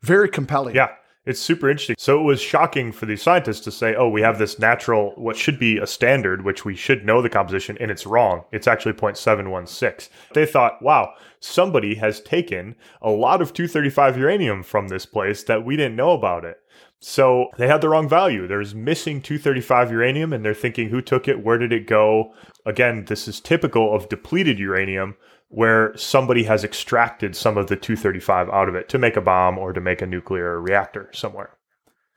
very 0.00 0.28
compelling. 0.28 0.74
Yeah, 0.74 0.90
it's 1.26 1.40
super 1.40 1.70
interesting. 1.70 1.96
So 1.98 2.20
it 2.20 2.22
was 2.22 2.40
shocking 2.40 2.92
for 2.92 3.06
these 3.06 3.22
scientists 3.22 3.60
to 3.60 3.70
say, 3.70 3.94
"Oh, 3.94 4.08
we 4.08 4.22
have 4.22 4.38
this 4.38 4.58
natural, 4.58 5.12
what 5.16 5.36
should 5.36 5.58
be 5.58 5.78
a 5.78 5.86
standard, 5.86 6.44
which 6.44 6.64
we 6.64 6.74
should 6.74 7.04
know 7.04 7.22
the 7.22 7.30
composition, 7.30 7.78
and 7.80 7.90
it's 7.90 8.06
wrong. 8.06 8.44
It's 8.52 8.68
actually 8.68 8.94
0.716." 8.94 10.10
They 10.34 10.46
thought, 10.46 10.82
"Wow, 10.82 11.14
somebody 11.40 11.94
has 11.96 12.20
taken 12.20 12.76
a 13.00 13.10
lot 13.10 13.40
of 13.40 13.52
235 13.52 14.18
uranium 14.18 14.62
from 14.62 14.88
this 14.88 15.06
place 15.06 15.42
that 15.44 15.64
we 15.64 15.76
didn't 15.76 15.96
know 15.96 16.12
about 16.12 16.44
it." 16.44 16.58
So 17.00 17.48
they 17.58 17.66
had 17.66 17.82
the 17.82 17.90
wrong 17.90 18.08
value. 18.08 18.46
There's 18.46 18.74
missing 18.74 19.20
235 19.20 19.90
uranium, 19.90 20.32
and 20.32 20.44
they're 20.44 20.54
thinking, 20.54 20.88
"Who 20.88 21.02
took 21.02 21.28
it? 21.28 21.44
Where 21.44 21.58
did 21.58 21.72
it 21.72 21.86
go?" 21.86 22.34
Again, 22.64 23.04
this 23.06 23.28
is 23.28 23.40
typical 23.40 23.94
of 23.94 24.08
depleted 24.08 24.58
uranium 24.58 25.16
where 25.54 25.96
somebody 25.96 26.42
has 26.42 26.64
extracted 26.64 27.36
some 27.36 27.56
of 27.56 27.68
the 27.68 27.76
235 27.76 28.48
out 28.50 28.68
of 28.68 28.74
it 28.74 28.88
to 28.88 28.98
make 28.98 29.16
a 29.16 29.20
bomb 29.20 29.56
or 29.56 29.72
to 29.72 29.80
make 29.80 30.02
a 30.02 30.06
nuclear 30.06 30.60
reactor 30.60 31.08
somewhere. 31.12 31.50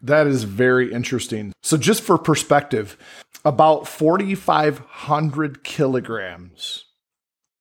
That 0.01 0.25
is 0.25 0.43
very 0.43 0.91
interesting. 0.91 1.53
So, 1.61 1.77
just 1.77 2.01
for 2.01 2.17
perspective, 2.17 2.97
about 3.45 3.87
4,500 3.87 5.63
kilograms, 5.63 6.85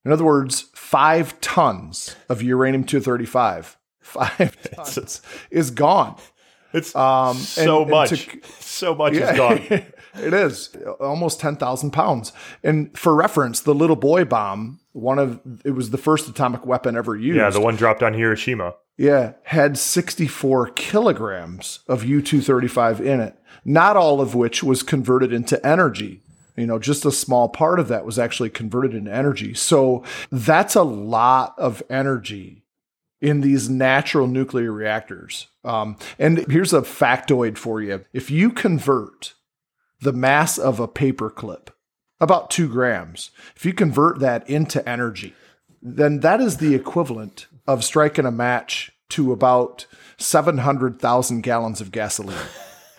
in 0.04 0.12
other 0.12 0.24
words, 0.24 0.62
five 0.74 1.40
tons 1.40 2.16
of 2.28 2.42
uranium 2.42 2.84
235, 2.84 3.76
five 4.00 4.56
tons 4.76 5.20
is 5.50 5.70
gone. 5.70 6.16
It's 6.72 6.94
Um, 6.94 7.36
so 7.36 7.82
and- 7.82 7.82
and 7.82 7.90
much. 7.90 8.10
to- 8.26 8.40
so 8.60 8.94
much 8.94 9.14
Yeah, 9.14 9.30
is 9.32 9.36
gone. 9.36 9.58
it 10.22 10.34
is 10.34 10.74
almost 11.00 11.40
10,000 11.40 11.90
pounds. 11.90 12.32
And 12.62 12.96
for 12.98 13.14
reference, 13.14 13.60
the 13.60 13.74
little 13.74 13.96
boy 13.96 14.24
bomb, 14.24 14.80
one 14.96 15.18
of 15.18 15.40
it 15.64 15.72
was 15.72 15.90
the 15.90 15.98
first 15.98 16.28
atomic 16.28 16.64
weapon 16.64 16.96
ever 16.96 17.14
used. 17.14 17.36
Yeah, 17.36 17.50
the 17.50 17.60
one 17.60 17.76
dropped 17.76 18.02
on 18.02 18.14
Hiroshima. 18.14 18.74
Yeah, 18.96 19.34
had 19.42 19.76
64 19.76 20.70
kilograms 20.70 21.80
of 21.86 22.04
U 22.04 22.22
235 22.22 23.00
in 23.02 23.20
it, 23.20 23.36
not 23.64 23.96
all 23.96 24.22
of 24.22 24.34
which 24.34 24.62
was 24.62 24.82
converted 24.82 25.32
into 25.32 25.64
energy. 25.64 26.22
You 26.56 26.66
know, 26.66 26.78
just 26.78 27.04
a 27.04 27.12
small 27.12 27.50
part 27.50 27.78
of 27.78 27.88
that 27.88 28.06
was 28.06 28.18
actually 28.18 28.48
converted 28.48 28.94
into 28.94 29.14
energy. 29.14 29.52
So 29.52 30.02
that's 30.32 30.74
a 30.74 30.82
lot 30.82 31.54
of 31.58 31.82
energy 31.90 32.64
in 33.20 33.42
these 33.42 33.68
natural 33.68 34.26
nuclear 34.26 34.72
reactors. 34.72 35.48
Um, 35.62 35.98
and 36.18 36.50
here's 36.50 36.72
a 36.72 36.80
factoid 36.80 37.58
for 37.58 37.82
you 37.82 38.06
if 38.14 38.30
you 38.30 38.50
convert 38.50 39.34
the 40.00 40.12
mass 40.12 40.56
of 40.56 40.80
a 40.80 40.88
paperclip, 40.88 41.68
about 42.20 42.50
two 42.50 42.68
grams, 42.68 43.30
if 43.54 43.64
you 43.64 43.72
convert 43.72 44.18
that 44.20 44.48
into 44.48 44.86
energy, 44.88 45.34
then 45.82 46.20
that 46.20 46.40
is 46.40 46.56
the 46.58 46.74
equivalent 46.74 47.46
of 47.66 47.84
striking 47.84 48.26
a 48.26 48.30
match 48.30 48.92
to 49.10 49.32
about 49.32 49.86
700,000 50.18 51.42
gallons 51.42 51.80
of 51.80 51.92
gasoline. 51.92 52.36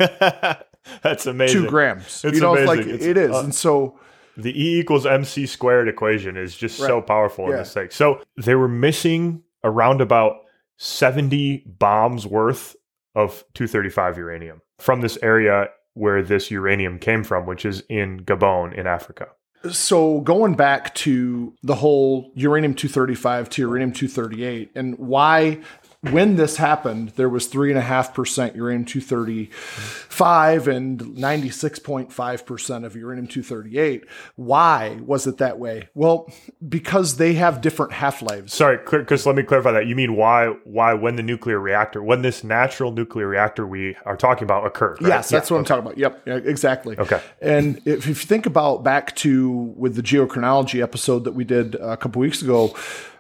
That's 1.02 1.26
amazing. 1.26 1.64
Two 1.64 1.70
grams. 1.70 2.24
It's 2.24 2.36
you 2.36 2.42
know, 2.42 2.54
it's 2.54 2.68
like 2.68 2.80
amazing. 2.80 2.96
It's, 2.96 3.06
it 3.06 3.18
is. 3.18 3.32
uh, 3.32 3.40
and 3.40 3.54
so, 3.56 4.00
The 4.38 4.52
E 4.60 4.80
equals 4.80 5.06
MC 5.06 5.46
squared 5.48 5.88
equation 5.88 6.38
is 6.38 6.56
just 6.56 6.78
so 6.78 6.98
Right. 6.98 7.06
powerful 7.08 7.50
in 7.50 7.58
this 7.58 7.74
thing. 7.74 7.90
So 7.92 8.22
they 8.38 8.56
were 8.56 8.68
missing 8.70 9.44
around 9.64 10.00
about 10.00 10.38
70 10.78 11.64
bombs 11.80 12.26
worth 12.28 12.76
of 13.16 13.44
235 13.56 14.18
uranium 14.18 14.62
from 14.78 15.02
this 15.02 15.18
area 15.24 15.70
where 15.98 16.22
this 16.22 16.52
uranium 16.52 17.00
came 17.00 17.24
from, 17.24 17.46
which 17.46 17.66
is 17.66 17.84
in 17.90 18.22
Gabon 18.24 18.74
in 18.74 18.88
Africa. 18.88 19.28
so 19.72 20.22
going 20.22 20.56
back 20.56 20.94
to 20.96 21.54
the 21.64 21.76
whole 21.76 22.32
uranium 22.36 22.74
235 22.74 23.50
to 23.50 23.62
uranium 23.64 23.92
238 23.92 24.72
and 24.76 24.98
why 24.98 25.60
when 26.02 26.36
this 26.36 26.58
happened 26.58 27.10
there 27.16 27.30
was 27.30 27.48
3.5% 27.50 28.56
uranium 28.56 28.86
235 28.86 30.68
and 30.68 31.00
96.5% 31.02 32.86
of 32.86 32.96
uranium 32.96 33.28
238 33.28 34.06
why 34.36 35.00
was 35.06 35.28
it 35.28 35.38
that 35.38 35.60
way 35.60 35.90
well 35.96 36.32
because 36.68 37.18
they 37.18 37.34
have 37.34 37.62
different 37.62 37.94
half-lives 37.94 38.54
Sorry, 38.54 38.78
Chris, 38.78 39.26
let 39.26 39.36
me 39.36 39.44
clarify 39.44 39.72
that. 39.72 39.88
You 39.88 39.96
mean 39.96 40.16
why 40.16 40.48
why 40.64 40.94
when 40.94 41.16
the 41.16 41.24
nuclear 41.24 41.60
reactor, 41.60 42.02
when 42.02 42.22
this 42.22 42.44
natural 42.44 42.92
nuclear 42.92 43.28
reactor 43.28 43.66
we 43.68 43.96
are 44.06 44.16
talking 44.18 44.44
about 44.44 44.66
occurred? 44.66 45.02
right? 45.02 45.10
Yes, 45.10 45.30
that's 45.30 45.50
Yeah, 45.50 45.56
what 45.56 45.60
I'm 45.60 45.66
talking 45.66 45.86
about. 45.86 45.98
Yep, 45.98 46.28
exactly. 46.46 46.98
Okay. 46.98 47.22
And 47.42 47.78
if, 47.86 48.00
if 48.00 48.08
you 48.08 48.14
think 48.16 48.46
about 48.46 48.84
back 48.84 49.16
to 49.18 49.52
with 49.52 49.96
the 49.96 50.02
geochronology 50.02 50.82
episode 50.82 51.24
that 51.26 51.34
we 51.34 51.44
did 51.44 51.76
a 51.76 51.98
couple 51.98 52.20
weeks 52.20 52.42
ago, 52.42 52.76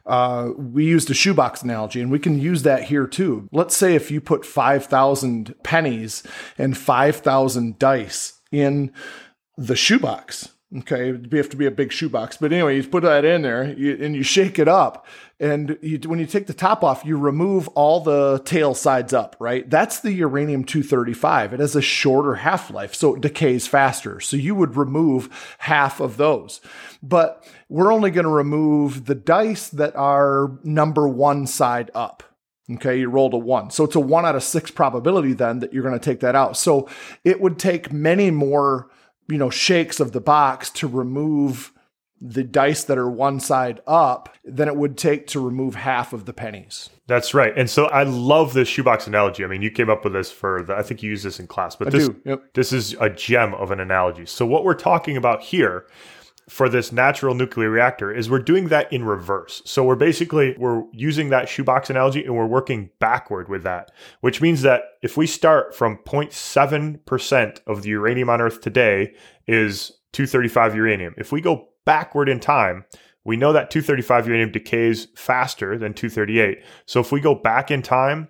uh, 0.08 0.52
we 0.58 0.86
used 0.86 1.10
a 1.12 1.14
shoebox 1.14 1.62
analogy, 1.62 2.02
and 2.02 2.12
we 2.12 2.20
can 2.20 2.40
use 2.40 2.64
that 2.64 2.84
here 2.84 3.06
too. 3.06 3.48
Let's 3.52 3.76
say 3.76 3.96
if 3.96 4.10
you 4.10 4.22
put 4.22 4.46
5,000 4.46 5.56
pennies 5.64 6.24
and 6.58 6.78
5,000 6.78 7.78
dice 7.78 8.42
in 8.52 8.94
the 9.58 9.76
shoebox. 9.76 10.50
Okay, 10.76 11.12
it'd 11.12 11.32
have 11.32 11.48
to 11.48 11.56
be 11.56 11.66
a 11.66 11.72
big 11.72 11.94
shoebox, 11.94 12.36
but 12.36 12.52
anyway, 12.52 12.76
you 12.76 12.84
put 12.86 13.04
that 13.04 13.24
in 13.24 13.42
there 13.42 13.62
and 13.62 14.14
you 14.14 14.22
shake 14.22 14.60
it 14.60 14.68
up, 14.68 15.06
and 15.40 15.78
you, 15.82 15.98
when 16.08 16.20
you 16.20 16.26
take 16.26 16.48
the 16.48 16.54
top 16.54 16.84
off, 16.84 17.06
you 17.06 17.16
remove 17.18 17.70
all 17.70 18.02
the 18.02 18.40
tail 18.44 18.74
sides 18.74 19.14
up. 19.14 19.38
Right, 19.40 19.70
that's 19.70 20.02
the 20.02 20.12
uranium 20.12 20.66
two 20.66 20.84
thirty 20.84 21.14
five. 21.14 21.54
It 21.54 21.62
has 21.62 21.78
a 21.78 21.82
shorter 21.82 22.36
half 22.36 22.70
life, 22.70 22.94
so 22.94 23.16
it 23.16 23.22
decays 23.22 23.66
faster. 23.66 24.20
So 24.20 24.36
you 24.36 24.56
would 24.56 24.76
remove 24.76 25.56
half 25.60 26.02
of 26.02 26.18
those, 26.18 26.60
but 27.02 27.50
we're 27.70 27.94
only 27.94 28.12
going 28.12 28.26
to 28.26 28.30
remove 28.30 29.06
the 29.06 29.16
dice 29.16 29.70
that 29.70 29.96
are 29.96 30.60
number 30.66 31.08
one 31.08 31.48
side 31.48 31.92
up. 31.96 32.24
Okay, 32.70 33.00
you 33.00 33.10
rolled 33.10 33.34
a 33.34 33.38
one. 33.38 33.70
So 33.70 33.86
it's 33.86 33.96
a 33.96 34.02
one 34.02 34.26
out 34.26 34.36
of 34.36 34.44
six 34.44 34.70
probability 34.70 35.32
then 35.32 35.60
that 35.60 35.72
you're 35.72 35.84
going 35.84 35.98
to 35.98 36.04
take 36.04 36.20
that 36.20 36.36
out. 36.36 36.58
So 36.58 36.90
it 37.24 37.40
would 37.40 37.58
take 37.58 37.94
many 37.94 38.32
more, 38.32 38.90
you 39.28 39.38
know, 39.38 39.50
shakes 39.50 40.00
of 40.00 40.12
the 40.12 40.22
box 40.22 40.70
to 40.72 40.88
remove 40.88 41.74
the 42.20 42.44
dice 42.44 42.84
that 42.84 42.98
are 42.98 43.10
one 43.10 43.40
side 43.40 43.80
up 43.86 44.36
than 44.44 44.68
it 44.68 44.76
would 44.76 44.98
take 44.98 45.28
to 45.28 45.40
remove 45.40 45.76
half 45.76 46.14
of 46.14 46.26
the 46.26 46.34
pennies. 46.34 46.90
That's 47.06 47.34
right. 47.34 47.54
And 47.56 47.70
so 47.70 47.86
I 47.86 48.04
love 48.04 48.54
this 48.54 48.68
shoebox 48.68 49.06
analogy. 49.08 49.44
I 49.44 49.48
mean, 49.48 49.62
you 49.62 49.70
came 49.70 49.90
up 49.90 50.04
with 50.04 50.14
this 50.14 50.32
for 50.32 50.64
the, 50.64 50.76
I 50.76 50.82
think 50.82 51.04
you 51.04 51.12
used 51.12 51.24
this 51.24 51.40
in 51.40 51.48
class, 51.48 51.76
but 51.76 51.90
I 51.90 51.92
this. 51.92 52.10
Yep. 52.26 52.54
this 52.54 52.74
is 52.74 52.96
a 53.00 53.10
gem 53.10 53.54
of 53.54 53.72
an 53.72 53.80
analogy. 53.80 54.26
So 54.26 54.46
what 54.46 54.64
we're 54.64 54.74
talking 54.74 55.16
about 55.16 55.42
here 55.44 55.86
for 56.50 56.70
this 56.70 56.92
natural 56.92 57.36
nuclear 57.36 57.70
reactor 57.70 58.14
is 58.14 58.30
we're 58.30 58.40
doing 58.40 58.70
that 58.70 58.92
in 58.92 59.04
reverse. 59.04 59.62
So 59.66 59.84
we're 59.84 59.96
basically 59.96 60.56
we're 60.58 60.84
using 60.94 61.30
that 61.30 61.50
shoebox 61.50 61.90
analogy 61.90 62.24
and 62.24 62.36
we're 62.36 62.46
working 62.46 62.90
backward 63.00 63.50
with 63.50 63.64
that, 63.64 63.92
which 64.22 64.42
means 64.42 64.62
that 64.62 64.84
if 65.02 65.18
we 65.18 65.28
start 65.28 65.76
from 65.76 65.98
0.7% 66.06 67.60
of 67.68 67.82
the 67.82 67.90
uranium 67.90 68.30
on 68.30 68.42
earth 68.42 68.62
today 68.62 69.14
is 69.46 69.92
235 70.14 70.76
uranium. 70.76 71.14
If 71.18 71.32
we 71.32 71.42
go 71.42 71.68
backward 71.86 72.30
in 72.30 72.40
time, 72.40 72.86
we 73.26 73.36
know 73.36 73.52
that 73.52 73.70
235 73.70 74.28
uranium 74.28 74.52
decays 74.52 75.10
faster 75.16 75.78
than 75.78 75.94
238. 75.94 76.64
So 76.86 77.02
if 77.02 77.12
we 77.12 77.20
go 77.20 77.36
back 77.36 77.70
in 77.70 77.82
time, 77.82 78.30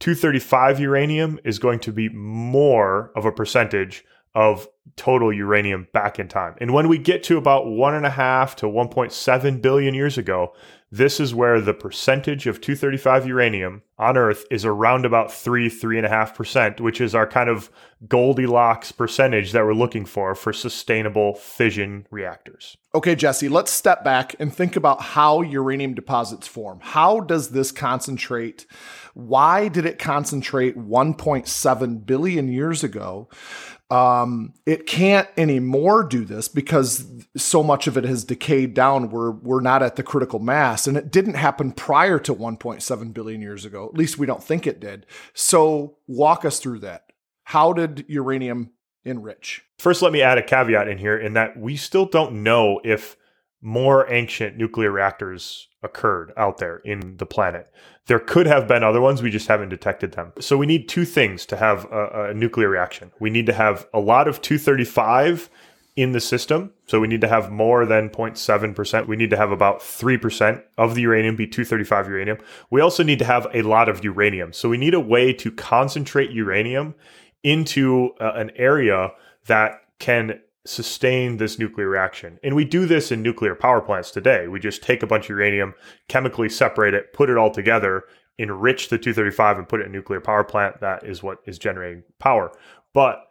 235 0.00 0.80
uranium 0.80 1.38
is 1.44 1.58
going 1.58 1.80
to 1.80 1.92
be 1.92 2.08
more 2.08 3.12
of 3.14 3.26
a 3.26 3.32
percentage 3.32 4.04
of 4.38 4.68
total 4.94 5.32
uranium 5.32 5.88
back 5.92 6.20
in 6.20 6.28
time. 6.28 6.54
And 6.60 6.72
when 6.72 6.86
we 6.86 6.96
get 6.96 7.24
to 7.24 7.38
about 7.38 7.66
one 7.66 7.96
and 7.96 8.06
a 8.06 8.10
half 8.10 8.54
to 8.56 8.66
1.7 8.66 9.60
billion 9.60 9.94
years 9.94 10.16
ago, 10.16 10.52
this 10.92 11.18
is 11.18 11.34
where 11.34 11.60
the 11.60 11.74
percentage 11.74 12.46
of 12.46 12.60
235 12.60 13.26
uranium 13.26 13.82
on 13.98 14.16
Earth 14.16 14.46
is 14.50 14.64
around 14.64 15.04
about 15.04 15.32
three, 15.32 15.68
three 15.68 15.98
and 15.98 16.06
a 16.06 16.08
half 16.08 16.34
percent, 16.34 16.80
which 16.80 17.00
is 17.00 17.16
our 17.16 17.26
kind 17.26 17.50
of 17.50 17.68
Goldilocks 18.06 18.92
percentage 18.92 19.52
that 19.52 19.64
we're 19.64 19.74
looking 19.74 20.06
for 20.06 20.34
for 20.34 20.52
sustainable 20.52 21.34
fission 21.34 22.06
reactors. 22.10 22.76
Okay, 22.94 23.16
Jesse, 23.16 23.48
let's 23.48 23.72
step 23.72 24.02
back 24.02 24.36
and 24.38 24.54
think 24.54 24.76
about 24.76 25.02
how 25.02 25.42
uranium 25.42 25.94
deposits 25.94 26.46
form. 26.46 26.78
How 26.80 27.20
does 27.20 27.50
this 27.50 27.70
concentrate? 27.70 28.66
Why 29.12 29.68
did 29.68 29.84
it 29.84 29.98
concentrate 29.98 30.78
1.7 30.78 32.06
billion 32.06 32.48
years 32.48 32.82
ago? 32.82 33.28
Um, 33.90 34.52
it 34.66 34.86
can't 34.86 35.28
anymore 35.38 36.04
do 36.04 36.24
this 36.24 36.46
because 36.48 37.10
so 37.36 37.62
much 37.62 37.86
of 37.86 37.96
it 37.96 38.04
has 38.04 38.22
decayed 38.22 38.74
down. 38.74 39.10
We're 39.10 39.30
we're 39.30 39.62
not 39.62 39.82
at 39.82 39.96
the 39.96 40.02
critical 40.02 40.40
mass, 40.40 40.86
and 40.86 40.96
it 40.96 41.10
didn't 41.10 41.34
happen 41.34 41.72
prior 41.72 42.18
to 42.20 42.34
1.7 42.34 43.14
billion 43.14 43.40
years 43.40 43.64
ago. 43.64 43.86
At 43.86 43.96
least 43.96 44.18
we 44.18 44.26
don't 44.26 44.44
think 44.44 44.66
it 44.66 44.80
did. 44.80 45.06
So 45.32 45.96
walk 46.06 46.44
us 46.44 46.60
through 46.60 46.80
that. 46.80 47.12
How 47.44 47.72
did 47.72 48.04
uranium 48.08 48.72
enrich? 49.04 49.64
First, 49.78 50.02
let 50.02 50.12
me 50.12 50.20
add 50.20 50.36
a 50.36 50.42
caveat 50.42 50.88
in 50.88 50.98
here 50.98 51.16
in 51.16 51.32
that 51.32 51.56
we 51.56 51.76
still 51.76 52.04
don't 52.04 52.42
know 52.42 52.80
if 52.84 53.16
more 53.60 54.10
ancient 54.12 54.56
nuclear 54.56 54.90
reactors 54.90 55.68
occurred 55.82 56.32
out 56.36 56.58
there 56.58 56.78
in 56.78 57.16
the 57.16 57.26
planet. 57.26 57.70
There 58.06 58.18
could 58.18 58.46
have 58.46 58.66
been 58.66 58.82
other 58.82 59.00
ones, 59.00 59.22
we 59.22 59.30
just 59.30 59.48
haven't 59.48 59.68
detected 59.68 60.12
them. 60.12 60.32
So 60.40 60.56
we 60.56 60.66
need 60.66 60.88
two 60.88 61.04
things 61.04 61.44
to 61.46 61.56
have 61.56 61.84
a, 61.86 62.30
a, 62.30 62.34
nuclear 62.34 62.68
reaction. 62.68 63.12
We 63.20 63.30
need 63.30 63.46
to 63.46 63.52
have 63.52 63.86
a 63.92 64.00
lot 64.00 64.28
of 64.28 64.40
235 64.40 65.50
in 65.96 66.12
the 66.12 66.20
system. 66.20 66.72
So 66.86 67.00
we 67.00 67.08
need 67.08 67.20
to 67.22 67.28
have 67.28 67.50
more 67.50 67.84
than 67.84 68.08
0.7%. 68.08 69.08
We 69.08 69.16
need 69.16 69.30
to 69.30 69.36
have 69.36 69.50
about 69.50 69.80
3% 69.80 70.62
of 70.78 70.94
the 70.94 71.02
uranium 71.02 71.34
be 71.34 71.46
235 71.46 72.08
uranium. 72.08 72.38
We 72.70 72.80
also 72.80 73.02
need 73.02 73.18
to 73.18 73.24
have 73.24 73.48
a 73.52 73.62
lot 73.62 73.88
of 73.88 74.04
uranium. 74.04 74.52
So 74.52 74.68
we 74.68 74.78
need 74.78 74.94
a 74.94 75.00
way 75.00 75.32
to 75.32 75.50
concentrate 75.50 76.30
uranium 76.30 76.94
into 77.42 78.12
uh, 78.20 78.32
an 78.36 78.52
area 78.54 79.12
that 79.46 79.82
can 79.98 80.40
sustain 80.66 81.36
this 81.36 81.58
nuclear 81.58 81.88
reaction. 81.88 82.38
And 82.42 82.54
we 82.54 82.64
do 82.64 82.86
this 82.86 83.10
in 83.10 83.22
nuclear 83.22 83.54
power 83.54 83.80
plants 83.80 84.10
today. 84.10 84.48
We 84.48 84.60
just 84.60 84.82
take 84.82 85.02
a 85.02 85.06
bunch 85.06 85.26
of 85.26 85.30
uranium, 85.30 85.74
chemically 86.08 86.48
separate 86.48 86.94
it, 86.94 87.12
put 87.12 87.30
it 87.30 87.36
all 87.36 87.50
together, 87.50 88.04
enrich 88.38 88.88
the 88.88 88.98
235 88.98 89.58
and 89.58 89.68
put 89.68 89.80
it 89.80 89.84
in 89.84 89.90
a 89.90 89.92
nuclear 89.92 90.20
power 90.20 90.44
plant. 90.44 90.80
That 90.80 91.04
is 91.04 91.22
what 91.22 91.38
is 91.46 91.58
generating 91.58 92.02
power. 92.18 92.52
But 92.92 93.24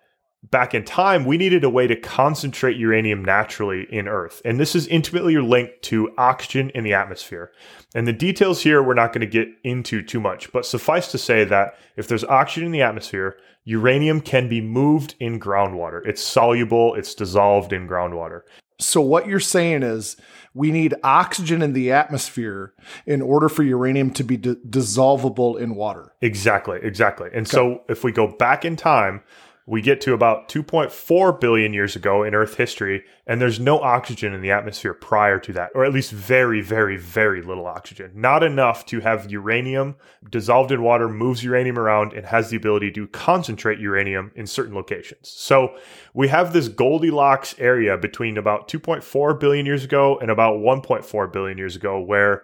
back 0.43 0.73
in 0.73 0.83
time, 0.83 1.25
we 1.25 1.37
needed 1.37 1.63
a 1.63 1.69
way 1.69 1.87
to 1.87 1.95
concentrate 1.95 2.77
uranium 2.77 3.23
naturally 3.23 3.87
in 3.89 4.07
Earth. 4.07 4.41
And 4.45 4.59
this 4.59 4.75
is 4.75 4.87
intimately 4.87 5.37
linked 5.37 5.81
to 5.83 6.11
oxygen 6.17 6.69
in 6.71 6.83
the 6.83 6.93
atmosphere. 6.93 7.51
And 7.95 8.07
the 8.07 8.13
details 8.13 8.61
here 8.61 8.83
we're 8.83 8.93
not 8.93 9.13
going 9.13 9.21
to 9.21 9.27
get 9.27 9.49
into 9.63 10.01
too 10.01 10.19
much, 10.19 10.51
but 10.51 10.65
suffice 10.65 11.11
to 11.11 11.17
say 11.17 11.43
that 11.45 11.75
if 11.95 12.07
there's 12.07 12.23
oxygen 12.25 12.67
in 12.67 12.71
the 12.71 12.81
atmosphere, 12.81 13.37
uranium 13.67 14.21
can 14.21 14.47
be 14.47 14.61
moved 14.61 15.15
in 15.19 15.39
groundwater. 15.39 16.01
It's 16.05 16.23
soluble, 16.23 16.95
it's 16.95 17.13
dissolved 17.13 17.73
in 17.73 17.85
groundwater. 17.85 18.43
So, 18.79 19.01
what 19.01 19.27
you're 19.27 19.41
saying 19.41 19.83
is 19.83 20.15
we 20.53 20.71
need 20.71 20.95
oxygen 21.03 21.61
in 21.61 21.73
the 21.73 21.91
atmosphere 21.91 22.73
in 23.05 23.21
order 23.21 23.49
for 23.49 23.63
uranium 23.63 24.11
to 24.11 24.23
be 24.23 24.37
d- 24.37 24.55
dissolvable 24.69 25.59
in 25.59 25.75
water. 25.75 26.13
Exactly, 26.21 26.79
exactly. 26.81 27.27
And 27.33 27.45
okay. 27.45 27.55
so, 27.55 27.83
if 27.89 28.05
we 28.05 28.13
go 28.13 28.27
back 28.27 28.63
in 28.63 28.77
time, 28.77 29.21
we 29.69 29.81
get 29.81 29.99
to 29.99 30.13
about 30.13 30.47
2.4 30.47 31.41
billion 31.41 31.73
years 31.73 31.97
ago 31.97 32.23
in 32.23 32.33
Earth 32.33 32.55
history, 32.55 33.03
and 33.27 33.41
there's 33.41 33.59
no 33.59 33.81
oxygen 33.81 34.33
in 34.33 34.39
the 34.41 34.49
atmosphere 34.49 34.93
prior 34.93 35.39
to 35.39 35.51
that, 35.51 35.71
or 35.75 35.83
at 35.83 35.91
least 35.91 36.09
very, 36.11 36.61
very, 36.61 36.95
very 36.95 37.41
little 37.41 37.67
oxygen. 37.67 38.09
Not 38.15 38.43
enough 38.43 38.85
to 38.85 39.01
have 39.01 39.29
uranium 39.29 39.97
dissolved 40.31 40.71
in 40.71 40.81
water, 40.81 41.09
moves 41.09 41.43
uranium 41.43 41.77
around, 41.77 42.13
and 42.13 42.25
has 42.25 42.49
the 42.49 42.55
ability 42.55 42.91
to 42.91 43.07
concentrate 43.07 43.77
uranium 43.77 44.31
in 44.35 44.47
certain 44.47 44.73
locations. 44.73 45.27
So 45.27 45.75
we 46.13 46.29
have 46.29 46.53
this 46.53 46.69
Goldilocks 46.69 47.53
area 47.59 47.97
between 47.97 48.37
about 48.37 48.69
2.4 48.69 49.37
billion 49.37 49.65
years 49.65 49.83
ago 49.83 50.17
and 50.17 50.31
about 50.31 50.59
1.4 50.59 51.33
billion 51.33 51.57
years 51.57 51.75
ago, 51.75 51.99
where 51.99 52.43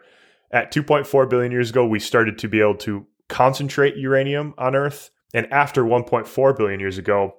at 0.51 0.73
2.4 0.73 1.29
billion 1.29 1.53
years 1.53 1.69
ago, 1.69 1.88
we 1.88 1.99
started 1.99 2.38
to 2.39 2.49
be 2.49 2.59
able 2.59 2.75
to 2.75 3.07
concentrate 3.29 3.95
uranium 3.95 4.53
on 4.57 4.75
Earth 4.75 5.09
and 5.34 5.52
after 5.52 5.84
1.4 5.84 6.58
billion 6.58 6.80
years 6.80 6.98
ago, 6.98 7.36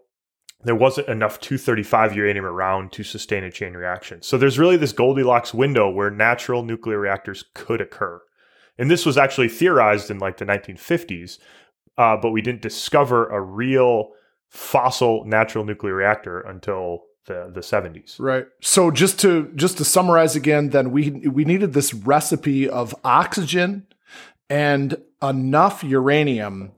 there 0.65 0.75
wasn't 0.75 1.09
enough 1.09 1.41
235 1.41 2.17
uranium 2.17 2.45
around 2.45 2.91
to 2.93 3.05
sustain 3.05 3.45
a 3.45 3.51
chain 3.51 3.75
reaction. 3.75 4.23
So 4.23 4.39
there's 4.39 4.59
really 4.59 4.77
this 4.77 4.93
Goldilocks 4.93 5.55
window 5.55 5.91
where 5.91 6.11
natural 6.11 6.63
nuclear 6.63 6.99
reactors 6.99 7.45
could 7.55 7.81
occur. 7.81 8.21
And 8.79 8.91
this 8.91 9.07
was 9.07 9.19
actually 9.19 9.51
theorized 9.51 10.11
in 10.11 10.19
like 10.19 10.39
the 10.39 10.47
1950s, 10.47 11.39
uh, 11.99 12.17
but 12.17 12.31
we 12.31 12.43
didn't 12.43 12.63
discover 12.63 13.29
a 13.29 13.41
real 13.41 14.11
fossil 14.49 15.25
natural 15.27 15.65
nuclear 15.65 15.95
reactor 15.95 16.41
until 16.41 17.03
the, 17.27 17.51
the 17.53 17.61
70s. 17.61 18.17
Right. 18.19 18.47
So 18.61 18.91
just 18.91 19.21
to 19.21 19.51
just 19.55 19.79
to 19.79 19.85
summarize 19.85 20.35
again, 20.37 20.71
then 20.71 20.91
we 20.91 21.11
we 21.11 21.45
needed 21.45 21.73
this 21.73 21.95
recipe 21.95 22.69
of 22.69 22.95
oxygen 23.05 23.87
and 24.51 24.97
enough 25.23 25.83
uranium 25.83 26.73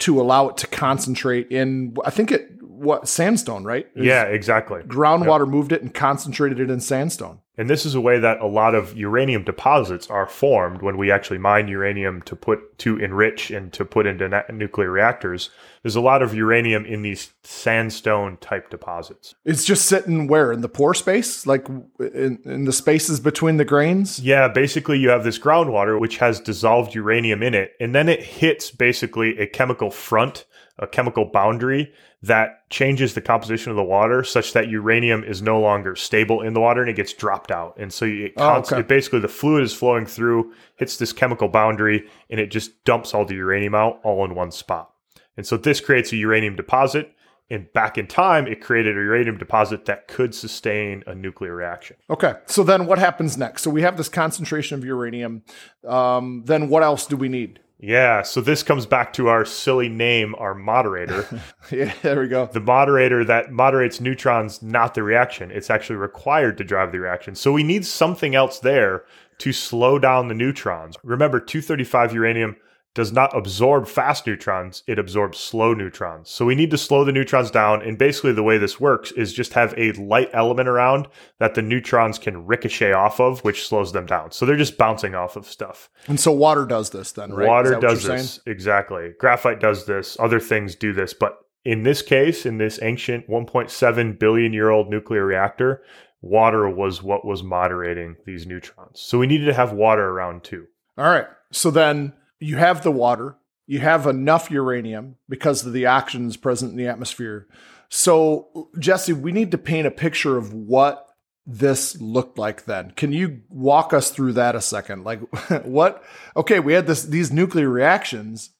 to 0.00 0.20
allow 0.20 0.48
it 0.48 0.56
to 0.58 0.66
concentrate 0.66 1.50
in 1.50 1.96
I 2.04 2.10
think 2.10 2.32
it 2.32 2.50
what 2.80 3.08
sandstone, 3.08 3.64
right? 3.64 3.86
yeah, 3.94 4.24
exactly. 4.24 4.82
Groundwater 4.82 5.40
yep. 5.40 5.48
moved 5.48 5.72
it 5.72 5.82
and 5.82 5.92
concentrated 5.92 6.58
it 6.60 6.70
in 6.70 6.80
sandstone. 6.80 7.40
And 7.58 7.68
this 7.68 7.84
is 7.84 7.94
a 7.94 8.00
way 8.00 8.18
that 8.18 8.40
a 8.40 8.46
lot 8.46 8.74
of 8.74 8.96
uranium 8.96 9.44
deposits 9.44 10.08
are 10.08 10.26
formed 10.26 10.80
when 10.80 10.96
we 10.96 11.10
actually 11.10 11.36
mine 11.36 11.68
uranium 11.68 12.22
to 12.22 12.34
put 12.34 12.78
to 12.78 12.96
enrich 12.96 13.50
and 13.50 13.70
to 13.74 13.84
put 13.84 14.06
into 14.06 14.30
na- 14.30 14.44
nuclear 14.50 14.90
reactors. 14.90 15.50
There's 15.82 15.94
a 15.94 16.00
lot 16.00 16.22
of 16.22 16.32
uranium 16.32 16.86
in 16.86 17.02
these 17.02 17.32
sandstone 17.42 18.38
type 18.38 18.70
deposits. 18.70 19.34
It's 19.44 19.66
just 19.66 19.84
sitting 19.84 20.26
where 20.26 20.52
in 20.52 20.62
the 20.62 20.70
pore 20.70 20.94
space, 20.94 21.46
like 21.46 21.68
in, 21.98 22.38
in 22.46 22.64
the 22.64 22.72
spaces 22.72 23.20
between 23.20 23.58
the 23.58 23.66
grains. 23.66 24.18
Yeah, 24.18 24.48
basically 24.48 24.98
you 24.98 25.10
have 25.10 25.24
this 25.24 25.38
groundwater 25.38 26.00
which 26.00 26.16
has 26.16 26.40
dissolved 26.40 26.94
uranium 26.94 27.42
in 27.42 27.52
it, 27.52 27.72
and 27.78 27.94
then 27.94 28.08
it 28.08 28.22
hits 28.22 28.70
basically 28.70 29.38
a 29.38 29.46
chemical 29.46 29.90
front, 29.90 30.46
a 30.80 30.86
chemical 30.86 31.26
boundary 31.26 31.92
that 32.22 32.68
changes 32.70 33.14
the 33.14 33.20
composition 33.20 33.70
of 33.70 33.76
the 33.76 33.84
water 33.84 34.24
such 34.24 34.54
that 34.54 34.68
uranium 34.68 35.22
is 35.22 35.42
no 35.42 35.60
longer 35.60 35.94
stable 35.94 36.40
in 36.40 36.54
the 36.54 36.60
water 36.60 36.80
and 36.80 36.90
it 36.90 36.96
gets 36.96 37.12
dropped 37.12 37.50
out. 37.50 37.74
And 37.78 37.92
so 37.92 38.06
it, 38.06 38.32
oh, 38.38 38.56
okay. 38.56 38.80
it 38.80 38.88
basically 38.88 39.20
the 39.20 39.28
fluid 39.28 39.62
is 39.62 39.74
flowing 39.74 40.06
through, 40.06 40.52
hits 40.76 40.96
this 40.96 41.12
chemical 41.12 41.48
boundary, 41.48 42.08
and 42.30 42.40
it 42.40 42.50
just 42.50 42.82
dumps 42.84 43.14
all 43.14 43.24
the 43.24 43.34
uranium 43.34 43.74
out 43.74 44.00
all 44.02 44.24
in 44.24 44.34
one 44.34 44.50
spot. 44.50 44.90
And 45.36 45.46
so 45.46 45.56
this 45.56 45.80
creates 45.80 46.12
a 46.12 46.16
uranium 46.16 46.56
deposit. 46.56 47.14
And 47.52 47.70
back 47.72 47.98
in 47.98 48.06
time, 48.06 48.46
it 48.46 48.60
created 48.60 48.96
a 48.96 49.00
uranium 49.00 49.36
deposit 49.36 49.84
that 49.86 50.06
could 50.06 50.36
sustain 50.36 51.02
a 51.08 51.16
nuclear 51.16 51.52
reaction. 51.54 51.96
Okay. 52.08 52.34
So 52.46 52.62
then 52.62 52.86
what 52.86 53.00
happens 53.00 53.36
next? 53.36 53.62
So 53.62 53.70
we 53.70 53.82
have 53.82 53.96
this 53.96 54.08
concentration 54.08 54.78
of 54.78 54.84
uranium. 54.84 55.42
Um, 55.84 56.44
then 56.46 56.68
what 56.68 56.84
else 56.84 57.06
do 57.06 57.16
we 57.16 57.28
need? 57.28 57.58
Yeah, 57.82 58.22
so 58.22 58.42
this 58.42 58.62
comes 58.62 58.84
back 58.84 59.14
to 59.14 59.28
our 59.28 59.46
silly 59.46 59.88
name, 59.88 60.34
our 60.36 60.54
moderator. 60.54 61.26
yeah, 61.70 61.94
there 62.02 62.20
we 62.20 62.28
go. 62.28 62.44
The 62.44 62.60
moderator 62.60 63.24
that 63.24 63.52
moderates 63.52 64.02
neutrons, 64.02 64.60
not 64.60 64.92
the 64.94 65.02
reaction. 65.02 65.50
It's 65.50 65.70
actually 65.70 65.96
required 65.96 66.58
to 66.58 66.64
drive 66.64 66.92
the 66.92 67.00
reaction. 67.00 67.34
So 67.34 67.52
we 67.52 67.62
need 67.62 67.86
something 67.86 68.34
else 68.34 68.58
there 68.58 69.04
to 69.38 69.52
slow 69.52 69.98
down 69.98 70.28
the 70.28 70.34
neutrons. 70.34 70.96
Remember, 71.02 71.40
235 71.40 72.12
uranium 72.12 72.56
does 72.94 73.12
not 73.12 73.36
absorb 73.36 73.86
fast 73.86 74.26
neutrons, 74.26 74.82
it 74.86 74.98
absorbs 74.98 75.38
slow 75.38 75.74
neutrons. 75.74 76.28
So 76.28 76.44
we 76.44 76.56
need 76.56 76.72
to 76.72 76.78
slow 76.78 77.04
the 77.04 77.12
neutrons 77.12 77.50
down. 77.50 77.82
And 77.82 77.96
basically, 77.96 78.32
the 78.32 78.42
way 78.42 78.58
this 78.58 78.80
works 78.80 79.12
is 79.12 79.32
just 79.32 79.52
have 79.52 79.72
a 79.76 79.92
light 79.92 80.28
element 80.32 80.68
around 80.68 81.06
that 81.38 81.54
the 81.54 81.62
neutrons 81.62 82.18
can 82.18 82.46
ricochet 82.46 82.92
off 82.92 83.20
of, 83.20 83.40
which 83.44 83.66
slows 83.66 83.92
them 83.92 84.06
down. 84.06 84.32
So 84.32 84.44
they're 84.44 84.56
just 84.56 84.76
bouncing 84.76 85.14
off 85.14 85.36
of 85.36 85.46
stuff. 85.46 85.88
And 86.08 86.18
so 86.18 86.32
water 86.32 86.66
does 86.66 86.90
this 86.90 87.12
then, 87.12 87.32
right? 87.32 87.46
Water 87.46 87.78
does 87.78 88.02
this. 88.02 88.32
Saying? 88.32 88.42
Exactly. 88.46 89.12
Graphite 89.20 89.60
does 89.60 89.86
this. 89.86 90.16
Other 90.18 90.40
things 90.40 90.74
do 90.74 90.92
this. 90.92 91.14
But 91.14 91.38
in 91.64 91.84
this 91.84 92.02
case, 92.02 92.44
in 92.44 92.58
this 92.58 92.80
ancient 92.82 93.28
1.7 93.28 94.18
billion 94.18 94.52
year 94.52 94.70
old 94.70 94.90
nuclear 94.90 95.24
reactor, 95.24 95.82
water 96.22 96.68
was 96.68 97.04
what 97.04 97.24
was 97.24 97.44
moderating 97.44 98.16
these 98.26 98.46
neutrons. 98.46 99.00
So 99.00 99.18
we 99.18 99.28
needed 99.28 99.46
to 99.46 99.54
have 99.54 99.72
water 99.72 100.08
around 100.08 100.42
too. 100.42 100.66
All 100.98 101.04
right. 101.04 101.26
So 101.52 101.70
then 101.70 102.14
you 102.40 102.56
have 102.56 102.82
the 102.82 102.90
water, 102.90 103.36
you 103.66 103.78
have 103.78 104.06
enough 104.06 104.50
uranium 104.50 105.16
because 105.28 105.64
of 105.64 105.72
the 105.72 105.84
oxygens 105.84 106.40
present 106.40 106.72
in 106.72 106.76
the 106.76 106.88
atmosphere. 106.88 107.46
So, 107.88 108.70
Jesse, 108.78 109.12
we 109.12 109.30
need 109.30 109.50
to 109.52 109.58
paint 109.58 109.86
a 109.86 109.92
picture 109.92 110.36
of 110.36 110.52
what 110.52 111.06
this 111.46 112.00
looked 112.00 112.38
like 112.38 112.64
then. 112.64 112.92
Can 112.92 113.12
you 113.12 113.42
walk 113.48 113.92
us 113.92 114.10
through 114.10 114.34
that 114.34 114.54
a 114.54 114.60
second? 114.60 115.04
Like 115.04 115.20
what 115.64 116.02
okay, 116.36 116.60
we 116.60 116.72
had 116.72 116.86
this 116.86 117.02
these 117.02 117.32
nuclear 117.32 117.68
reactions. 117.68 118.50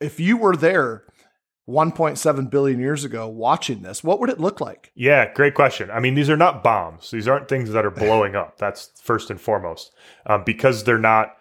If 0.00 0.20
you 0.20 0.36
were 0.36 0.56
there 0.56 1.04
1.7 1.68 2.50
billion 2.50 2.80
years 2.80 3.04
ago 3.04 3.26
watching 3.26 3.82
this, 3.82 4.04
what 4.04 4.20
would 4.20 4.28
it 4.28 4.40
look 4.40 4.60
like? 4.60 4.92
Yeah, 4.94 5.32
great 5.32 5.54
question. 5.54 5.90
I 5.90 6.00
mean, 6.00 6.14
these 6.14 6.28
are 6.28 6.36
not 6.36 6.62
bombs. 6.62 7.10
These 7.10 7.28
aren't 7.28 7.48
things 7.48 7.70
that 7.70 7.86
are 7.86 7.90
blowing 7.90 8.34
up. 8.36 8.58
That's 8.58 8.90
first 9.02 9.30
and 9.30 9.40
foremost. 9.40 9.92
Um, 10.26 10.42
because 10.44 10.84
they're 10.84 10.98
not 10.98 11.36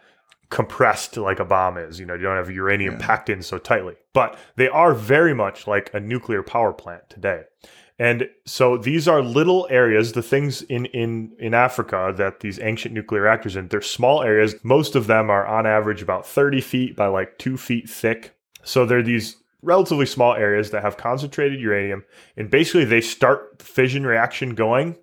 compressed 0.53 1.17
like 1.17 1.39
a 1.39 1.45
bomb 1.45 1.79
is. 1.79 1.99
You 1.99 2.05
know, 2.05 2.13
you 2.13 2.21
don't 2.21 2.37
have 2.37 2.49
uranium 2.49 2.97
yeah. 2.99 3.05
packed 3.05 3.27
in 3.27 3.41
so 3.41 3.57
tightly. 3.57 3.95
But 4.13 4.37
they 4.55 4.69
are 4.69 4.93
very 4.93 5.33
much 5.33 5.65
like 5.65 5.89
a 5.95 5.99
nuclear 5.99 6.43
power 6.43 6.71
plant 6.71 7.09
today. 7.09 7.45
And 7.97 8.29
so 8.45 8.77
these 8.77 9.07
are 9.07 9.23
little 9.23 9.67
areas, 9.71 10.11
the 10.11 10.21
things 10.21 10.61
in, 10.61 10.85
in, 10.85 11.35
in 11.39 11.55
Africa 11.55 12.13
that 12.17 12.41
these 12.41 12.59
ancient 12.59 12.93
nuclear 12.93 13.23
reactors 13.23 13.55
in, 13.55 13.67
they're 13.67 13.81
small 13.81 14.21
areas. 14.21 14.53
Most 14.63 14.95
of 14.95 15.07
them 15.07 15.31
are 15.31 15.45
on 15.45 15.65
average 15.65 16.03
about 16.03 16.25
30 16.25 16.61
feet 16.61 16.95
by 16.95 17.07
like 17.07 17.39
two 17.39 17.57
feet 17.57 17.89
thick. 17.89 18.35
So 18.63 18.85
they're 18.85 19.01
these 19.01 19.37
relatively 19.63 20.05
small 20.05 20.35
areas 20.35 20.69
that 20.69 20.83
have 20.83 20.97
concentrated 20.97 21.59
uranium. 21.59 22.03
And 22.37 22.51
basically 22.51 22.85
they 22.85 23.01
start 23.01 23.57
the 23.57 23.65
fission 23.65 24.05
reaction 24.05 24.53
going. 24.53 24.97